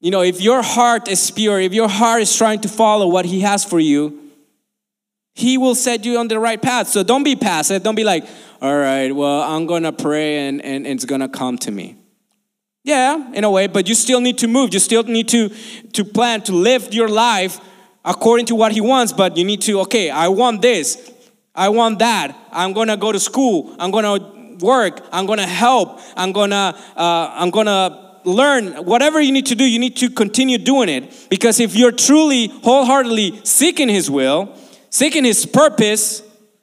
you 0.00 0.10
know, 0.10 0.22
if 0.22 0.40
your 0.40 0.62
heart 0.62 1.08
is 1.08 1.30
pure, 1.30 1.60
if 1.60 1.72
your 1.72 1.88
heart 1.88 2.22
is 2.22 2.36
trying 2.36 2.60
to 2.62 2.68
follow 2.68 3.06
what 3.06 3.24
He 3.24 3.40
has 3.40 3.64
for 3.64 3.78
you, 3.78 4.18
He 5.34 5.56
will 5.56 5.76
set 5.76 6.04
you 6.04 6.18
on 6.18 6.28
the 6.28 6.40
right 6.40 6.60
path. 6.60 6.88
So 6.88 7.04
don't 7.04 7.22
be 7.22 7.36
passive. 7.36 7.84
Don't 7.84 7.94
be 7.94 8.04
like, 8.04 8.26
all 8.60 8.76
right, 8.76 9.14
well, 9.14 9.42
I'm 9.42 9.66
going 9.66 9.84
to 9.84 9.92
pray 9.92 10.48
and, 10.48 10.60
and 10.62 10.86
it's 10.86 11.04
going 11.04 11.20
to 11.20 11.28
come 11.28 11.56
to 11.58 11.70
me. 11.70 11.96
Yeah, 12.84 13.32
in 13.32 13.44
a 13.44 13.50
way, 13.50 13.68
but 13.68 13.88
you 13.88 13.94
still 13.94 14.20
need 14.20 14.38
to 14.38 14.48
move. 14.48 14.74
You 14.74 14.80
still 14.80 15.04
need 15.04 15.28
to, 15.28 15.50
to 15.92 16.04
plan 16.04 16.42
to 16.42 16.52
live 16.52 16.92
your 16.92 17.08
life 17.08 17.60
according 18.04 18.46
to 18.46 18.56
what 18.56 18.72
He 18.72 18.80
wants. 18.80 19.12
But 19.12 19.36
you 19.36 19.44
need 19.44 19.62
to, 19.62 19.80
okay, 19.82 20.10
I 20.10 20.28
want 20.28 20.62
this. 20.62 21.10
I 21.54 21.68
want 21.68 22.00
that. 22.00 22.36
I'm 22.50 22.72
gonna 22.72 22.96
go 22.96 23.12
to 23.12 23.20
school. 23.20 23.76
I'm 23.78 23.92
gonna 23.92 24.56
work. 24.60 25.06
I'm 25.12 25.26
gonna 25.26 25.46
help. 25.46 26.00
I'm 26.16 26.32
gonna, 26.32 26.76
uh, 26.96 27.30
I'm 27.34 27.50
gonna 27.50 28.20
learn. 28.24 28.72
Whatever 28.84 29.20
you 29.20 29.30
need 29.30 29.46
to 29.46 29.54
do, 29.54 29.64
you 29.64 29.78
need 29.78 29.96
to 29.98 30.10
continue 30.10 30.58
doing 30.58 30.88
it. 30.88 31.28
Because 31.30 31.60
if 31.60 31.76
you're 31.76 31.92
truly, 31.92 32.48
wholeheartedly 32.48 33.42
seeking 33.44 33.88
His 33.88 34.10
will, 34.10 34.56
seeking 34.90 35.24
His 35.24 35.46
purpose, 35.46 36.22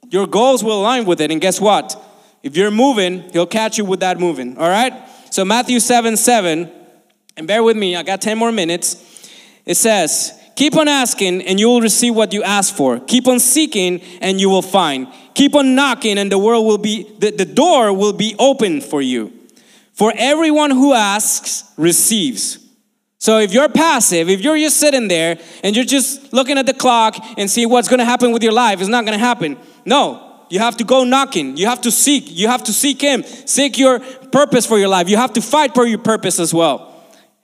your 0.09 0.27
goals 0.27 0.65
will 0.65 0.81
align 0.81 1.05
with 1.05 1.21
it. 1.21 1.31
And 1.31 1.39
guess 1.39 1.61
what? 1.61 1.95
If 2.43 2.57
you're 2.57 2.71
moving, 2.71 3.29
He'll 3.31 3.47
catch 3.47 3.77
you 3.77 3.85
with 3.85 4.01
that 4.01 4.19
moving. 4.19 4.57
All 4.57 4.67
right? 4.67 5.08
So 5.31 5.45
Matthew 5.45 5.79
7 5.79 6.17
7, 6.17 6.71
and 7.37 7.47
bear 7.47 7.63
with 7.63 7.77
me, 7.77 7.95
I 7.95 8.03
got 8.03 8.21
10 8.21 8.37
more 8.37 8.51
minutes. 8.51 9.29
It 9.65 9.75
says, 9.75 10.33
Keep 10.55 10.75
on 10.75 10.89
asking, 10.89 11.43
and 11.43 11.57
you 11.57 11.69
will 11.69 11.79
receive 11.79 12.13
what 12.13 12.33
you 12.33 12.43
ask 12.43 12.75
for. 12.75 12.99
Keep 12.99 13.27
on 13.27 13.39
seeking, 13.39 14.01
and 14.19 14.41
you 14.41 14.49
will 14.49 14.61
find. 14.61 15.07
Keep 15.33 15.55
on 15.55 15.73
knocking, 15.73 16.17
and 16.17 16.29
the 16.29 16.37
world 16.37 16.65
will 16.65 16.77
be 16.77 17.09
the, 17.17 17.31
the 17.31 17.45
door 17.45 17.93
will 17.93 18.11
be 18.11 18.35
open 18.37 18.81
for 18.81 19.01
you. 19.01 19.31
For 19.93 20.11
everyone 20.17 20.71
who 20.71 20.93
asks 20.93 21.63
receives. 21.77 22.57
So 23.19 23.37
if 23.39 23.53
you're 23.53 23.69
passive, 23.69 24.29
if 24.29 24.41
you're 24.41 24.57
just 24.57 24.77
sitting 24.77 25.07
there 25.07 25.39
and 25.63 25.77
you're 25.77 25.85
just 25.85 26.33
looking 26.33 26.57
at 26.57 26.65
the 26.65 26.73
clock 26.73 27.15
and 27.37 27.49
see 27.49 27.65
what's 27.65 27.87
going 27.87 27.99
to 27.99 28.05
happen 28.05 28.33
with 28.33 28.43
your 28.43 28.53
life, 28.53 28.81
it's 28.81 28.89
not 28.89 29.05
going 29.05 29.17
to 29.17 29.23
happen. 29.23 29.57
No, 29.85 30.28
you 30.49 30.59
have 30.59 30.77
to 30.77 30.83
go 30.83 31.03
knocking. 31.03 31.57
You 31.57 31.67
have 31.67 31.81
to 31.81 31.91
seek. 31.91 32.25
You 32.27 32.47
have 32.47 32.63
to 32.63 32.73
seek 32.73 33.01
Him. 33.01 33.23
Seek 33.23 33.77
your 33.77 33.99
purpose 33.99 34.65
for 34.65 34.77
your 34.77 34.89
life. 34.89 35.09
You 35.09 35.17
have 35.17 35.33
to 35.33 35.41
fight 35.41 35.73
for 35.73 35.85
your 35.85 35.99
purpose 35.99 36.39
as 36.39 36.53
well. 36.53 36.85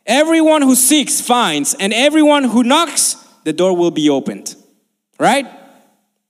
Everyone 0.05 0.61
who 0.61 0.75
seeks 0.75 1.21
finds, 1.21 1.73
and 1.73 1.93
everyone 1.93 2.43
who 2.43 2.63
knocks, 2.63 3.15
the 3.43 3.53
door 3.53 3.75
will 3.75 3.91
be 3.91 4.09
opened. 4.09 4.55
Right? 5.19 5.47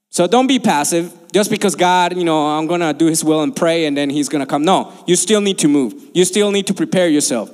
So 0.09 0.27
don't 0.27 0.47
be 0.47 0.59
passive 0.59 1.11
just 1.33 1.49
because 1.49 1.75
God, 1.75 2.15
you 2.15 2.23
know, 2.23 2.47
I'm 2.47 2.67
gonna 2.67 2.93
do 2.93 3.07
His 3.07 3.21
will 3.21 3.41
and 3.41 3.53
pray 3.53 3.85
and 3.85 3.97
then 3.97 4.09
He's 4.09 4.29
gonna 4.29 4.45
come. 4.45 4.63
No, 4.63 4.93
you 5.05 5.17
still 5.17 5.41
need 5.41 5.57
to 5.59 5.67
move. 5.67 5.93
You 6.13 6.23
still 6.23 6.51
need 6.51 6.67
to 6.67 6.73
prepare 6.73 7.09
yourself 7.09 7.49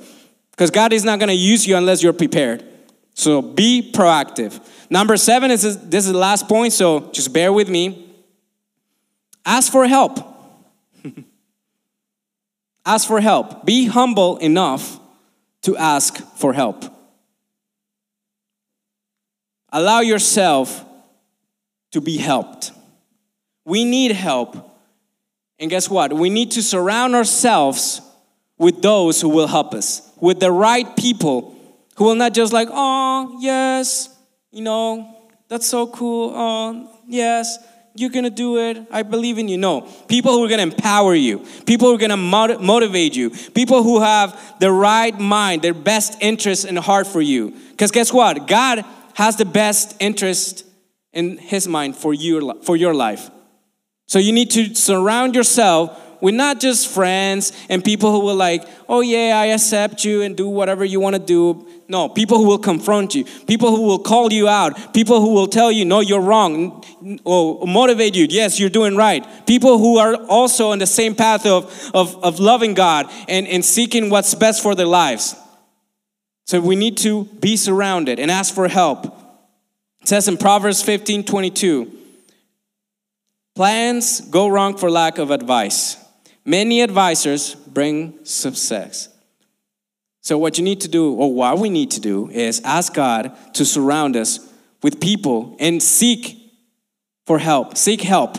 because 0.52 0.70
God 0.70 0.92
is 0.92 1.02
not 1.02 1.18
gonna 1.18 1.32
use 1.32 1.66
you 1.66 1.76
unless 1.76 2.04
you're 2.04 2.12
prepared. 2.12 2.62
So 3.14 3.42
be 3.42 3.90
proactive. 3.92 4.60
Number 4.88 5.16
seven 5.16 5.50
is 5.50 5.62
this 5.62 6.06
is 6.06 6.12
the 6.12 6.18
last 6.18 6.48
point, 6.48 6.72
so 6.72 7.10
just 7.10 7.32
bear 7.32 7.52
with 7.52 7.68
me. 7.68 8.11
Ask 9.44 9.72
for 9.72 9.86
help. 9.86 10.18
ask 12.86 13.06
for 13.06 13.20
help. 13.20 13.66
Be 13.66 13.86
humble 13.86 14.38
enough 14.38 15.00
to 15.62 15.76
ask 15.76 16.18
for 16.36 16.52
help. 16.52 16.84
Allow 19.72 20.00
yourself 20.00 20.84
to 21.92 22.00
be 22.00 22.18
helped. 22.18 22.72
We 23.64 23.84
need 23.84 24.12
help. 24.12 24.70
And 25.58 25.70
guess 25.70 25.88
what? 25.88 26.12
We 26.12 26.30
need 26.30 26.52
to 26.52 26.62
surround 26.62 27.14
ourselves 27.14 28.00
with 28.58 28.82
those 28.82 29.20
who 29.20 29.28
will 29.28 29.46
help 29.46 29.74
us, 29.74 30.10
with 30.20 30.40
the 30.40 30.52
right 30.52 30.96
people 30.96 31.56
who 31.96 32.04
will 32.04 32.14
not 32.14 32.34
just 32.34 32.52
like, 32.52 32.68
oh, 32.70 33.38
yes, 33.40 34.08
you 34.50 34.62
know, 34.62 35.16
that's 35.48 35.66
so 35.66 35.86
cool. 35.86 36.32
Oh, 36.34 37.00
yes 37.06 37.58
you're 37.94 38.10
gonna 38.10 38.30
do 38.30 38.58
it. 38.58 38.86
I 38.90 39.02
believe 39.02 39.38
in 39.38 39.48
you. 39.48 39.58
No. 39.58 39.82
People 40.08 40.32
who 40.32 40.44
are 40.44 40.48
gonna 40.48 40.62
empower 40.62 41.14
you, 41.14 41.44
people 41.66 41.88
who 41.88 41.94
are 41.94 41.98
gonna 41.98 42.16
motivate 42.16 43.14
you, 43.14 43.30
people 43.30 43.82
who 43.82 44.00
have 44.00 44.38
the 44.60 44.72
right 44.72 45.18
mind, 45.18 45.62
their 45.62 45.74
best 45.74 46.16
interest 46.20 46.64
in 46.64 46.76
heart 46.76 47.06
for 47.06 47.20
you. 47.20 47.50
Because 47.70 47.90
guess 47.90 48.12
what? 48.12 48.46
God 48.46 48.84
has 49.14 49.36
the 49.36 49.44
best 49.44 49.96
interest 50.00 50.64
in 51.12 51.36
His 51.36 51.68
mind 51.68 51.96
for 51.96 52.14
you 52.14 52.60
for 52.62 52.76
your 52.76 52.94
life. 52.94 53.30
So 54.06 54.18
you 54.18 54.32
need 54.32 54.50
to 54.52 54.74
surround 54.74 55.34
yourself 55.34 55.98
with 56.22 56.36
not 56.36 56.60
just 56.60 56.88
friends 56.88 57.52
and 57.68 57.84
people 57.84 58.12
who 58.12 58.20
will 58.20 58.36
like, 58.36 58.64
oh 58.88 59.00
yeah, 59.00 59.36
I 59.36 59.46
accept 59.46 60.04
you 60.04 60.22
and 60.22 60.36
do 60.36 60.48
whatever 60.48 60.84
you 60.84 61.00
want 61.00 61.16
to 61.16 61.20
do. 61.20 61.66
No, 61.88 62.08
people 62.08 62.38
who 62.38 62.44
will 62.44 62.60
confront 62.60 63.16
you, 63.16 63.24
people 63.48 63.74
who 63.74 63.82
will 63.82 63.98
call 63.98 64.32
you 64.32 64.48
out, 64.48 64.94
people 64.94 65.20
who 65.20 65.34
will 65.34 65.48
tell 65.48 65.72
you, 65.72 65.84
no, 65.84 65.98
you're 65.98 66.20
wrong, 66.20 66.84
or 67.24 67.66
motivate 67.66 68.14
you, 68.14 68.28
yes, 68.30 68.60
you're 68.60 68.70
doing 68.70 68.96
right. 68.96 69.26
People 69.46 69.78
who 69.78 69.98
are 69.98 70.14
also 70.26 70.70
on 70.70 70.78
the 70.78 70.86
same 70.86 71.16
path 71.16 71.44
of, 71.44 71.64
of, 71.92 72.22
of 72.22 72.38
loving 72.38 72.74
God 72.74 73.10
and, 73.26 73.48
and 73.48 73.64
seeking 73.64 74.08
what's 74.08 74.32
best 74.36 74.62
for 74.62 74.76
their 74.76 74.86
lives. 74.86 75.34
So 76.46 76.60
we 76.60 76.76
need 76.76 76.98
to 76.98 77.24
be 77.24 77.56
surrounded 77.56 78.20
and 78.20 78.30
ask 78.30 78.54
for 78.54 78.68
help. 78.68 79.06
It 80.02 80.08
says 80.08 80.28
in 80.28 80.36
Proverbs 80.36 80.82
15 80.82 81.24
22, 81.24 81.90
plans 83.56 84.20
go 84.20 84.46
wrong 84.46 84.76
for 84.76 84.88
lack 84.88 85.18
of 85.18 85.32
advice. 85.32 86.01
Many 86.44 86.80
advisors 86.80 87.54
bring 87.54 88.24
success. 88.24 89.08
So, 90.20 90.38
what 90.38 90.56
you 90.56 90.64
need 90.64 90.80
to 90.82 90.88
do, 90.88 91.14
or 91.14 91.32
what 91.34 91.58
we 91.58 91.68
need 91.68 91.90
to 91.92 92.00
do, 92.00 92.30
is 92.30 92.60
ask 92.64 92.94
God 92.94 93.36
to 93.54 93.64
surround 93.64 94.16
us 94.16 94.38
with 94.82 95.00
people 95.00 95.56
and 95.58 95.82
seek 95.82 96.38
for 97.26 97.38
help. 97.38 97.76
Seek 97.76 98.00
help. 98.00 98.38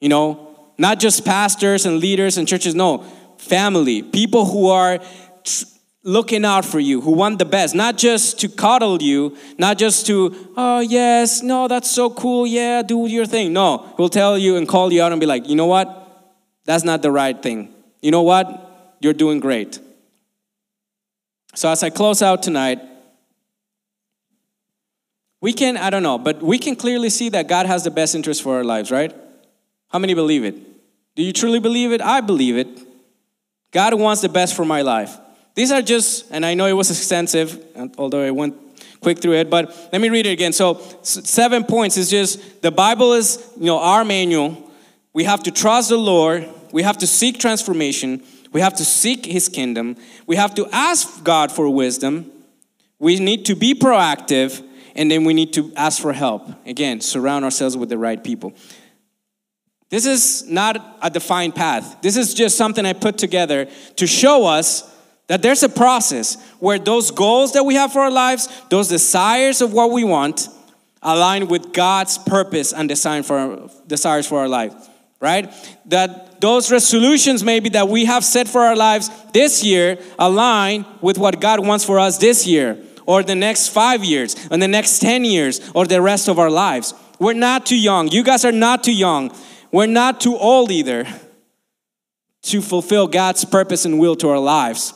You 0.00 0.08
know, 0.08 0.72
not 0.78 0.98
just 0.98 1.24
pastors 1.24 1.84
and 1.84 1.98
leaders 1.98 2.38
and 2.38 2.48
churches, 2.48 2.74
no, 2.74 3.04
family, 3.38 4.02
people 4.02 4.46
who 4.46 4.68
are 4.68 4.98
tr- 5.44 5.64
looking 6.02 6.44
out 6.44 6.64
for 6.64 6.80
you, 6.80 7.00
who 7.00 7.12
want 7.12 7.38
the 7.38 7.44
best, 7.44 7.74
not 7.74 7.98
just 7.98 8.40
to 8.40 8.48
coddle 8.48 9.02
you, 9.02 9.36
not 9.58 9.76
just 9.78 10.06
to, 10.06 10.52
oh, 10.56 10.80
yes, 10.80 11.42
no, 11.42 11.68
that's 11.68 11.90
so 11.90 12.08
cool, 12.08 12.46
yeah, 12.46 12.82
do 12.82 13.06
your 13.06 13.26
thing. 13.26 13.52
No, 13.52 13.92
we'll 13.98 14.08
tell 14.08 14.38
you 14.38 14.56
and 14.56 14.66
call 14.66 14.92
you 14.92 15.02
out 15.02 15.12
and 15.12 15.20
be 15.20 15.26
like, 15.26 15.48
you 15.48 15.56
know 15.56 15.66
what? 15.66 15.99
That's 16.70 16.84
not 16.84 17.02
the 17.02 17.10
right 17.10 17.42
thing. 17.42 17.74
You 18.00 18.12
know 18.12 18.22
what? 18.22 18.94
You're 19.00 19.12
doing 19.12 19.40
great. 19.40 19.80
So, 21.52 21.68
as 21.68 21.82
I 21.82 21.90
close 21.90 22.22
out 22.22 22.44
tonight, 22.44 22.78
we 25.40 25.52
can, 25.52 25.76
I 25.76 25.90
don't 25.90 26.04
know, 26.04 26.16
but 26.16 26.40
we 26.40 26.60
can 26.60 26.76
clearly 26.76 27.10
see 27.10 27.28
that 27.30 27.48
God 27.48 27.66
has 27.66 27.82
the 27.82 27.90
best 27.90 28.14
interest 28.14 28.40
for 28.40 28.54
our 28.56 28.62
lives, 28.62 28.92
right? 28.92 29.12
How 29.88 29.98
many 29.98 30.14
believe 30.14 30.44
it? 30.44 30.54
Do 31.16 31.24
you 31.24 31.32
truly 31.32 31.58
believe 31.58 31.90
it? 31.90 32.00
I 32.00 32.20
believe 32.20 32.56
it. 32.56 32.68
God 33.72 33.94
wants 33.94 34.22
the 34.22 34.28
best 34.28 34.54
for 34.54 34.64
my 34.64 34.82
life. 34.82 35.18
These 35.56 35.72
are 35.72 35.82
just, 35.82 36.30
and 36.30 36.46
I 36.46 36.54
know 36.54 36.66
it 36.66 36.74
was 36.74 36.88
extensive, 36.88 37.60
although 37.98 38.22
I 38.22 38.30
went 38.30 38.54
quick 39.00 39.18
through 39.18 39.34
it, 39.34 39.50
but 39.50 39.76
let 39.92 40.00
me 40.00 40.08
read 40.08 40.24
it 40.24 40.30
again. 40.30 40.52
So, 40.52 40.80
seven 41.02 41.64
points 41.64 41.96
is 41.96 42.08
just 42.08 42.62
the 42.62 42.70
Bible 42.70 43.14
is, 43.14 43.44
you 43.56 43.66
know, 43.66 43.80
our 43.80 44.04
manual. 44.04 44.70
We 45.12 45.24
have 45.24 45.42
to 45.42 45.50
trust 45.50 45.88
the 45.88 45.98
Lord. 45.98 46.48
We 46.72 46.82
have 46.82 46.98
to 46.98 47.06
seek 47.06 47.38
transformation. 47.38 48.22
We 48.52 48.60
have 48.60 48.74
to 48.76 48.84
seek 48.84 49.26
His 49.26 49.48
kingdom. 49.48 49.96
We 50.26 50.36
have 50.36 50.54
to 50.56 50.68
ask 50.72 51.22
God 51.24 51.52
for 51.52 51.68
wisdom. 51.68 52.30
We 52.98 53.18
need 53.18 53.46
to 53.46 53.54
be 53.54 53.74
proactive. 53.74 54.66
And 54.94 55.10
then 55.10 55.24
we 55.24 55.34
need 55.34 55.52
to 55.54 55.72
ask 55.76 56.00
for 56.00 56.12
help. 56.12 56.48
Again, 56.66 57.00
surround 57.00 57.44
ourselves 57.44 57.76
with 57.76 57.88
the 57.88 57.98
right 57.98 58.22
people. 58.22 58.54
This 59.88 60.06
is 60.06 60.48
not 60.48 60.98
a 61.02 61.10
defined 61.10 61.54
path. 61.54 62.00
This 62.00 62.16
is 62.16 62.34
just 62.34 62.56
something 62.56 62.86
I 62.86 62.92
put 62.92 63.18
together 63.18 63.68
to 63.96 64.06
show 64.06 64.46
us 64.46 64.88
that 65.26 65.42
there's 65.42 65.62
a 65.62 65.68
process 65.68 66.36
where 66.58 66.78
those 66.78 67.10
goals 67.10 67.52
that 67.52 67.64
we 67.64 67.74
have 67.74 67.92
for 67.92 68.00
our 68.00 68.10
lives, 68.10 68.48
those 68.68 68.88
desires 68.88 69.60
of 69.60 69.72
what 69.72 69.90
we 69.90 70.04
want, 70.04 70.48
align 71.02 71.48
with 71.48 71.72
God's 71.72 72.18
purpose 72.18 72.72
and 72.72 72.88
design 72.88 73.22
for 73.22 73.38
our, 73.38 73.70
desires 73.86 74.26
for 74.26 74.40
our 74.40 74.48
life 74.48 74.74
right? 75.20 75.52
That 75.86 76.29
those 76.40 76.72
resolutions 76.72 77.44
maybe 77.44 77.68
that 77.70 77.88
we 77.88 78.06
have 78.06 78.24
set 78.24 78.48
for 78.48 78.62
our 78.62 78.76
lives 78.76 79.10
this 79.32 79.62
year 79.62 79.98
align 80.18 80.84
with 81.00 81.18
what 81.18 81.40
God 81.40 81.64
wants 81.66 81.84
for 81.84 81.98
us 81.98 82.18
this 82.18 82.46
year 82.46 82.78
or 83.06 83.22
the 83.22 83.34
next 83.34 83.68
five 83.68 84.04
years 84.04 84.34
and 84.50 84.62
the 84.62 84.68
next 84.68 85.00
10 85.00 85.24
years 85.24 85.60
or 85.74 85.86
the 85.86 86.00
rest 86.00 86.28
of 86.28 86.38
our 86.38 86.50
lives. 86.50 86.94
We're 87.18 87.34
not 87.34 87.66
too 87.66 87.78
young. 87.78 88.08
You 88.08 88.24
guys 88.24 88.44
are 88.44 88.52
not 88.52 88.84
too 88.84 88.94
young. 88.94 89.34
We're 89.70 89.86
not 89.86 90.20
too 90.20 90.36
old 90.36 90.70
either. 90.70 91.06
to 92.42 92.62
fulfill 92.62 93.06
God's 93.06 93.44
purpose 93.44 93.84
and 93.84 93.98
will 93.98 94.16
to 94.16 94.28
our 94.28 94.38
lives. 94.38 94.94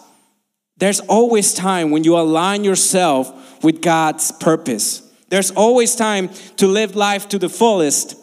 There's 0.76 1.00
always 1.00 1.54
time 1.54 1.90
when 1.90 2.04
you 2.04 2.16
align 2.16 2.64
yourself 2.64 3.62
with 3.62 3.80
God's 3.80 4.32
purpose. 4.32 5.02
There's 5.28 5.50
always 5.50 5.94
time 5.94 6.30
to 6.56 6.66
live 6.66 6.96
life 6.96 7.28
to 7.28 7.38
the 7.38 7.48
fullest 7.48 8.16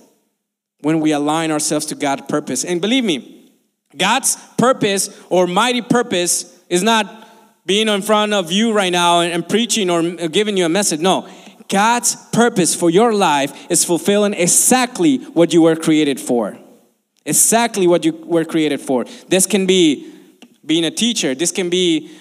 when 0.81 0.99
we 0.99 1.11
align 1.11 1.51
ourselves 1.51 1.85
to 1.87 1.95
God's 1.95 2.23
purpose. 2.27 2.63
And 2.63 2.81
believe 2.81 3.03
me, 3.03 3.51
God's 3.95 4.37
purpose 4.57 5.09
or 5.29 5.47
mighty 5.47 5.81
purpose 5.81 6.59
is 6.69 6.83
not 6.83 7.27
being 7.65 7.87
in 7.87 8.01
front 8.01 8.33
of 8.33 8.51
you 8.51 8.73
right 8.73 8.91
now 8.91 9.21
and, 9.21 9.47
preaching 9.47 9.89
or 9.89 10.01
giving 10.27 10.57
you 10.57 10.65
a 10.65 10.69
message. 10.69 10.99
No, 10.99 11.29
God's 11.67 12.15
purpose 12.31 12.75
for 12.75 12.89
your 12.89 13.13
life 13.13 13.69
is 13.69 13.85
fulfilling 13.85 14.33
exactly 14.33 15.17
what 15.17 15.53
you 15.53 15.61
were 15.61 15.75
created 15.75 16.19
for. 16.19 16.57
Exactly 17.25 17.87
what 17.87 18.03
you 18.03 18.13
were 18.25 18.45
created 18.45 18.81
for. 18.81 19.05
This 19.27 19.45
can 19.45 19.65
be 19.65 20.13
being 20.65 20.85
a 20.85 20.91
teacher, 20.91 21.35
this 21.35 21.51
can 21.51 21.69
be 21.69 22.11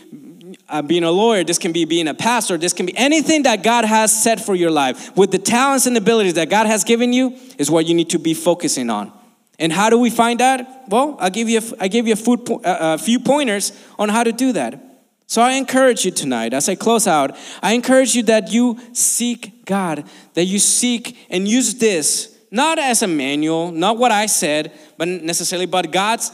uh, 0.71 0.83
being 0.83 1.05
a 1.05 1.11
lawyer, 1.11 1.45
this 1.45 1.59
can 1.59 1.73
be 1.73 1.85
being 1.85 2.09
a 2.09 2.15
pastor, 2.15 2.57
this 2.57 2.73
can 2.73 2.87
be 2.87 2.97
anything 2.97 3.43
that 3.43 3.63
God 3.63 3.85
has 3.85 4.23
set 4.23 4.41
for 4.41 4.55
your 4.55 4.71
life. 4.71 5.17
With 5.17 5.31
the 5.31 5.39
talents 5.39 5.87
and 5.87 5.97
abilities 5.97 6.35
that 6.35 6.49
God 6.51 6.67
has 6.67 6.85
given 6.85 7.13
you, 7.13 7.37
is 7.59 7.71
what 7.71 7.87
you 7.87 7.95
need 7.95 8.11
to 8.11 8.19
be 8.19 8.35
focusing 8.35 8.91
on. 8.91 9.13
And 9.59 9.73
how 9.73 9.91
do 9.91 9.99
we 9.99 10.11
find 10.11 10.41
that? 10.41 10.85
Well, 10.89 11.17
I'll 11.21 11.31
give 11.31 11.49
you 11.49 11.59
a, 11.59 11.85
I 11.85 11.89
give 11.89 12.07
you 12.07 12.15
a, 12.15 12.17
food, 12.17 12.41
a 12.65 12.97
few 12.99 13.21
pointers 13.21 13.73
on 13.99 14.09
how 14.09 14.25
to 14.25 14.33
do 14.33 14.53
that. 14.53 14.83
So 15.27 15.43
I 15.43 15.53
encourage 15.53 16.05
you 16.05 16.11
tonight, 16.11 16.55
as 16.55 16.69
I 16.69 16.75
close 16.75 17.07
out, 17.07 17.37
I 17.63 17.75
encourage 17.75 18.17
you 18.17 18.23
that 18.25 18.51
you 18.51 18.81
seek 18.93 19.65
God, 19.65 20.05
that 20.35 20.47
you 20.47 20.59
seek 20.59 21.17
and 21.31 21.47
use 21.47 21.75
this 21.75 22.37
not 22.51 22.79
as 22.79 23.03
a 23.03 23.07
manual, 23.07 23.71
not 23.71 23.97
what 23.97 24.11
I 24.11 24.27
said, 24.27 24.73
but 24.99 25.07
necessarily, 25.07 25.67
but 25.67 25.93
God's, 25.93 26.33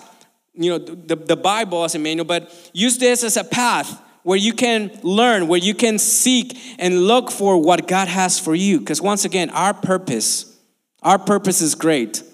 you 0.55 0.71
know, 0.71 0.79
the, 0.79 1.17
the 1.17 1.37
Bible 1.37 1.85
as 1.85 1.95
a 1.95 1.99
manual, 1.99 2.25
but 2.25 2.71
use 2.73 2.97
this 2.97 3.23
as 3.23 3.37
a 3.37 3.45
path 3.45 4.01
where 4.27 4.37
you 4.37 4.53
can 4.53 4.91
learn, 5.05 5.47
where 5.47 5.61
you 5.61 5.73
can 5.73 6.01
seek 6.01 6.59
and 6.81 7.05
look 7.05 7.31
for 7.31 7.63
what 7.63 7.87
God 7.87 8.09
has 8.09 8.41
for 8.41 8.57
you. 8.57 8.81
Because 8.81 9.01
once 9.01 9.25
again, 9.25 9.51
our 9.51 9.73
purpose, 9.73 10.53
our 11.01 11.17
purpose 11.17 11.61
is 11.61 11.77
great. 11.77 12.25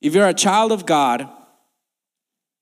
If 0.00 0.14
you're 0.14 0.28
a 0.28 0.32
child 0.32 0.70
of 0.70 0.86
God, 0.86 1.28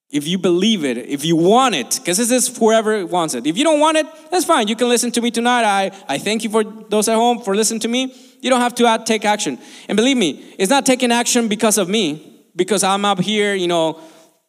if 0.09 0.27
you 0.27 0.39
believe 0.39 0.87
it, 0.87 0.97
if 0.97 1.23
you 1.23 1.37
want 1.37 1.75
it, 1.75 1.99
because 1.99 2.17
this 2.17 2.31
is 2.31 2.57
whoever 2.57 3.05
wants 3.05 3.35
it. 3.35 3.47
If 3.47 3.59
you 3.59 3.65
don't 3.65 3.79
want 3.79 3.99
it, 3.99 4.07
that's 4.31 4.47
fine. 4.47 4.69
You 4.69 4.77
can 4.77 4.89
listen 4.89 5.11
to 5.13 5.21
me 5.21 5.31
tonight. 5.31 5.65
I, 5.65 5.91
I 6.09 6.17
thank 6.17 6.43
you 6.43 6.49
for 6.49 6.65
those 6.65 7.09
at 7.09 7.17
home 7.17 7.43
for 7.43 7.55
listening 7.55 7.81
to 7.81 7.89
me. 7.89 8.17
You 8.41 8.49
don't 8.49 8.63
have 8.63 8.75
to 8.77 9.03
take 9.05 9.27
action. 9.27 9.59
And 9.87 9.97
believe 9.97 10.17
me, 10.17 10.55
it's 10.59 10.71
not 10.71 10.87
taking 10.87 11.13
action 11.13 11.47
because 11.47 11.77
of 11.77 11.91
me, 11.91 12.41
because 12.57 12.83
I'm 12.85 13.05
up 13.05 13.21
here, 13.21 13.55
you 13.55 13.69
know, 13.69 14.01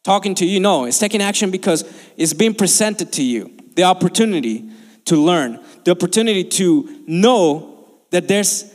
talking 0.06 0.34
to 0.36 0.46
you. 0.46 0.62
No, 0.62 0.86
it's 0.86 0.98
taking 0.98 1.22
action 1.22 1.52
because 1.52 1.84
it's 2.16 2.32
being 2.32 2.56
presented 2.56 3.12
to 3.12 3.22
you 3.22 3.54
the 3.76 3.84
opportunity 3.84 4.70
to 5.06 5.16
learn, 5.16 5.60
the 5.84 5.92
opportunity 5.92 6.44
to 6.44 7.04
know 7.08 7.88
that 8.12 8.28
there's 8.28 8.74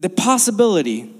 the 0.00 0.10
possibility 0.10 1.12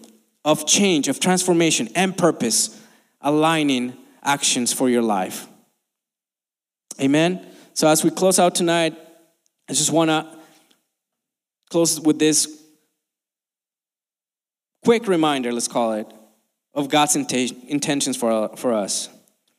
of 0.44 0.66
change, 0.66 1.08
of 1.08 1.18
transformation, 1.20 1.88
and 1.94 2.16
purpose 2.16 2.80
aligning 3.20 3.96
actions 4.22 4.72
for 4.72 4.88
your 4.88 5.02
life. 5.02 5.46
Amen. 7.00 7.46
So, 7.74 7.88
as 7.88 8.04
we 8.04 8.10
close 8.10 8.38
out 8.38 8.54
tonight, 8.54 8.96
I 9.68 9.72
just 9.72 9.90
want 9.90 10.10
to 10.10 10.26
close 11.70 12.00
with 12.00 12.18
this 12.18 12.62
quick 14.84 15.08
reminder, 15.08 15.52
let's 15.52 15.68
call 15.68 15.94
it, 15.94 16.06
of 16.74 16.88
God's 16.88 17.16
intentions 17.16 18.16
for, 18.16 18.56
for 18.56 18.72
us. 18.72 19.08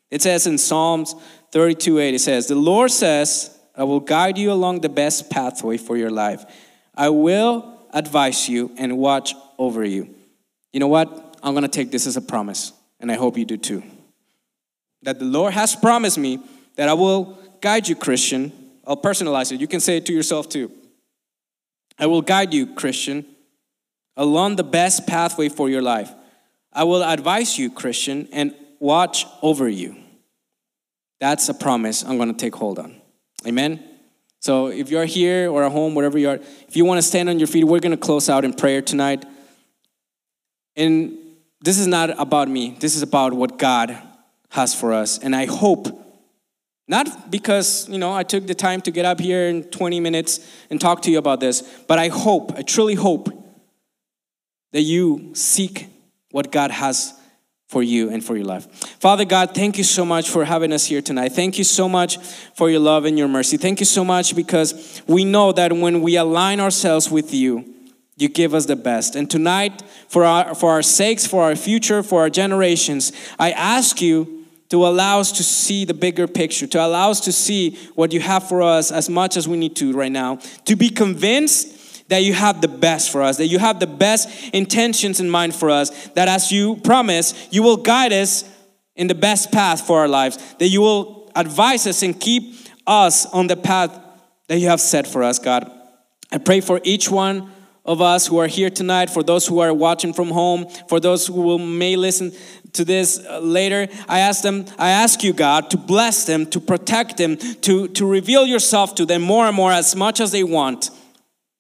It 0.10 0.22
says 0.22 0.48
in 0.48 0.58
Psalms 0.58 1.16
32 1.52 2.00
8, 2.00 2.14
it 2.14 2.20
says, 2.20 2.48
The 2.48 2.56
Lord 2.56 2.92
says, 2.92 3.58
I 3.76 3.84
will 3.84 4.00
guide 4.00 4.38
you 4.38 4.52
along 4.52 4.82
the 4.82 4.90
best 4.90 5.30
pathway 5.30 5.78
for 5.78 5.98
your 5.98 6.10
life. 6.10 6.46
I 6.96 7.10
will 7.10 7.80
advise 7.94 8.50
you 8.50 8.72
and 8.78 8.98
watch 8.98 9.34
over 9.58 9.84
you. 9.84 10.14
You 10.74 10.80
know 10.80 10.88
what? 10.88 11.38
I'm 11.44 11.54
going 11.54 11.64
to 11.64 11.70
take 11.70 11.92
this 11.92 12.08
as 12.08 12.18
a 12.18 12.22
promise, 12.22 12.74
and 13.00 13.12
I 13.12 13.16
hope 13.16 13.38
you 13.38 13.46
do 13.46 13.58
too. 13.58 13.84
That 15.04 15.20
the 15.20 15.26
Lord 15.26 15.54
has 15.54 15.76
promised 15.76 16.18
me 16.18 16.40
that 16.76 16.90
I 16.90 16.94
will 16.94 17.38
guide 17.62 17.88
you, 17.88 17.96
Christian. 17.96 18.52
I'll 18.86 18.98
personalize 18.98 19.52
it. 19.52 19.62
You 19.62 19.68
can 19.68 19.80
say 19.80 19.98
it 19.98 20.06
to 20.08 20.14
yourself 20.14 20.50
too. 20.50 20.72
I 22.00 22.08
will 22.08 22.22
guide 22.22 22.54
you, 22.54 22.74
Christian, 22.74 23.26
along 24.16 24.56
the 24.56 24.64
best 24.64 25.08
pathway 25.08 25.50
for 25.50 25.70
your 25.70 25.82
life. 25.82 26.12
I 26.74 26.84
will 26.84 27.04
advise 27.04 27.58
you, 27.58 27.72
Christian, 27.72 28.28
and 28.32 28.54
watch 28.80 29.26
over 29.42 29.68
you. 29.68 29.96
That's 31.20 31.50
a 31.50 31.54
promise 31.54 32.04
I'm 32.04 32.18
going 32.18 32.32
to 32.32 32.38
take 32.38 32.56
hold 32.56 32.80
on. 32.80 32.96
Amen. 33.46 33.84
So 34.40 34.68
if 34.68 34.90
you're 34.90 35.06
here 35.06 35.50
or 35.50 35.64
at 35.64 35.72
home, 35.72 35.96
wherever 35.96 36.18
you 36.18 36.30
are, 36.30 36.36
if 36.68 36.76
you 36.76 36.86
want 36.86 37.00
to 37.00 37.02
stand 37.02 37.28
on 37.30 37.40
your 37.40 37.48
feet, 37.48 37.64
we're 37.64 37.80
going 37.80 37.92
to 37.92 37.98
close 37.98 38.30
out 38.30 38.46
in 38.46 38.54
prayer 38.54 38.82
tonight. 38.82 39.26
And 40.76 41.18
this 41.62 41.80
is 41.80 41.88
not 41.88 42.20
about 42.20 42.48
me. 42.48 42.78
This 42.80 42.96
is 42.96 43.02
about 43.02 43.34
what 43.34 43.58
God 43.58 43.98
has 44.52 44.76
for 44.76 44.94
us. 44.94 45.18
And 45.18 45.36
I 45.36 45.46
hope, 45.46 45.88
not 46.88 47.32
because, 47.32 47.90
you 47.90 47.98
know, 47.98 48.14
I 48.14 48.24
took 48.24 48.46
the 48.46 48.56
time 48.56 48.82
to 48.82 48.92
get 48.92 49.06
up 49.06 49.20
here 49.20 49.48
in 49.48 49.64
20 49.64 50.00
minutes 50.00 50.40
and 50.70 50.80
talk 50.80 51.02
to 51.04 51.12
you 51.12 51.18
about 51.18 51.40
this, 51.40 51.62
but 51.88 51.98
I 51.98 52.10
hope, 52.10 52.54
I 52.56 52.62
truly 52.62 52.96
hope 52.96 53.30
that 54.72 54.82
you 54.82 55.32
seek 55.34 55.88
what 56.32 56.52
God 56.52 56.72
has 56.72 57.14
for 57.68 57.84
you 57.84 58.10
and 58.10 58.24
for 58.24 58.36
your 58.36 58.46
life. 58.46 58.66
Father 59.00 59.26
God, 59.26 59.54
thank 59.54 59.78
you 59.78 59.84
so 59.84 60.06
much 60.06 60.30
for 60.30 60.46
having 60.46 60.72
us 60.72 60.86
here 60.86 61.02
tonight. 61.02 61.34
Thank 61.34 61.58
you 61.58 61.66
so 61.66 61.90
much 61.90 62.18
for 62.56 62.70
your 62.70 62.80
love 62.80 63.06
and 63.06 63.18
your 63.18 63.28
mercy. 63.28 63.58
Thank 63.58 63.80
you 63.80 63.86
so 63.86 64.06
much 64.06 64.36
because 64.36 65.02
we 65.06 65.26
know 65.26 65.52
that 65.52 65.74
when 65.74 66.02
we 66.02 66.16
align 66.16 66.60
ourselves 66.60 67.12
with 67.12 67.34
you, 67.34 67.74
you 68.16 68.30
give 68.30 68.54
us 68.54 68.66
the 68.66 68.76
best. 68.76 69.16
And 69.16 69.30
tonight, 69.30 69.84
for 70.08 70.24
our, 70.24 70.56
for 70.56 70.72
our 70.72 70.82
sakes, 70.82 71.28
for 71.28 71.44
our 71.44 71.56
future, 71.56 72.02
for 72.02 72.22
our 72.22 72.30
generations, 72.30 73.12
I 73.38 73.52
ask 73.52 74.02
you 74.02 74.46
to 74.70 74.86
allow 74.86 75.20
us 75.20 75.32
to 75.34 75.44
see 75.44 75.86
the 75.86 75.94
bigger 75.94 76.28
picture, 76.28 76.68
to 76.68 76.84
allow 76.84 77.12
us 77.12 77.22
to 77.22 77.32
see 77.32 77.78
what 77.96 78.12
you 78.12 78.20
have 78.20 78.48
for 78.48 78.62
us 78.62 78.92
as 78.92 79.10
much 79.10 79.38
as 79.38 79.48
we 79.48 79.58
need 79.58 79.76
to 79.78 79.94
right 79.94 80.12
now, 80.12 80.38
to 80.66 80.76
be 80.76 80.90
convinced 80.90 81.77
that 82.08 82.24
you 82.24 82.34
have 82.34 82.62
the 82.62 82.68
best 82.68 83.12
for 83.12 83.22
us, 83.22 83.38
that 83.38 83.48
you 83.48 83.60
have 83.60 83.80
the 83.80 83.88
best 83.88 84.30
intentions 84.54 85.20
in 85.20 85.30
mind 85.30 85.54
for 85.54 85.70
us, 85.70 86.08
that 86.10 86.28
as 86.28 86.52
you 86.52 86.78
promise, 86.78 87.48
you 87.52 87.64
will 87.64 87.78
guide 87.78 88.14
us 88.14 88.44
in 88.96 89.08
the 89.08 89.16
best 89.16 89.52
path 89.52 89.82
for 89.82 90.00
our 90.00 90.08
lives, 90.08 90.38
that 90.60 90.68
you 90.68 90.82
will 90.82 91.32
advise 91.36 91.86
us 91.86 92.02
and 92.04 92.20
keep 92.20 92.56
us 92.86 93.26
on 93.28 93.48
the 93.48 93.56
path 93.56 94.00
that 94.48 94.60
you 94.60 94.68
have 94.68 94.82
set 94.82 95.06
for 95.06 95.24
us, 95.24 95.40
God. 95.40 95.70
I 96.32 96.38
pray 96.38 96.62
for 96.62 96.80
each 96.84 97.10
one 97.10 97.52
of 97.86 98.02
us 98.02 98.28
who 98.28 98.38
are 98.38 98.48
here 98.48 98.70
tonight, 98.70 99.10
for 99.10 99.24
those 99.24 99.48
who 99.48 99.60
are 99.60 99.74
watching 99.74 100.14
from 100.14 100.30
home, 100.30 100.68
for 100.90 101.00
those 101.00 101.28
who 101.28 101.42
will, 101.42 101.60
may 101.60 101.96
listen 101.96 102.34
to 102.74 102.84
this 102.84 103.26
uh, 103.26 103.40
later. 103.40 103.88
I 104.10 104.20
ask 104.20 104.44
them, 104.44 104.66
I 104.78 104.90
ask 104.90 105.24
you, 105.24 105.32
God, 105.32 105.70
to 105.70 105.78
bless 105.78 106.26
them, 106.26 106.46
to 106.48 106.60
protect 106.60 107.18
them, 107.18 107.38
to, 107.38 107.88
to 107.90 108.06
reveal 108.06 108.46
yourself 108.46 108.94
to 108.96 109.06
them 109.06 109.22
more 109.22 109.46
and 109.46 109.56
more 109.56 109.72
as 109.72 109.96
much 109.96 110.20
as 110.20 110.32
they 110.32 110.44
want 110.44 110.90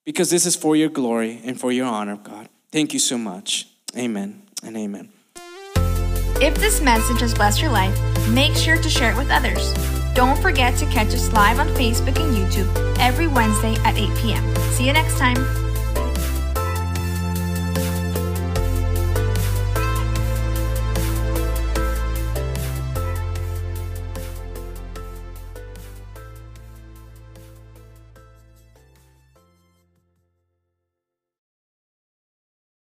because 0.07 0.29
this 0.29 0.45
is 0.45 0.55
for 0.55 0.73
your 0.77 0.87
glory 0.87 1.41
and 1.43 1.59
for 1.59 1.69
your 1.69 1.85
honor, 1.85 2.15
God. 2.15 2.47
Thank 2.71 2.93
you 2.93 2.99
so 2.99 3.17
much. 3.17 3.67
Amen 3.97 4.41
and 4.63 4.77
amen. 4.77 5.09
If 6.39 6.55
this 6.55 6.79
message 6.79 7.19
has 7.19 7.33
blessed 7.33 7.61
your 7.61 7.71
life, 7.71 7.93
make 8.29 8.55
sure 8.55 8.77
to 8.77 8.89
share 8.89 9.11
it 9.11 9.17
with 9.17 9.29
others. 9.29 9.73
Don't 10.13 10.41
forget 10.41 10.77
to 10.77 10.85
catch 10.85 11.13
us 11.13 11.33
live 11.33 11.59
on 11.59 11.67
Facebook 11.69 12.17
and 12.21 12.33
YouTube 12.33 12.97
every 12.99 13.27
Wednesday 13.27 13.75
at 13.83 13.97
8 13.97 14.17
p.m. 14.19 14.55
See 14.71 14.87
you 14.87 14.93
next 14.93 15.17
time. 15.19 15.66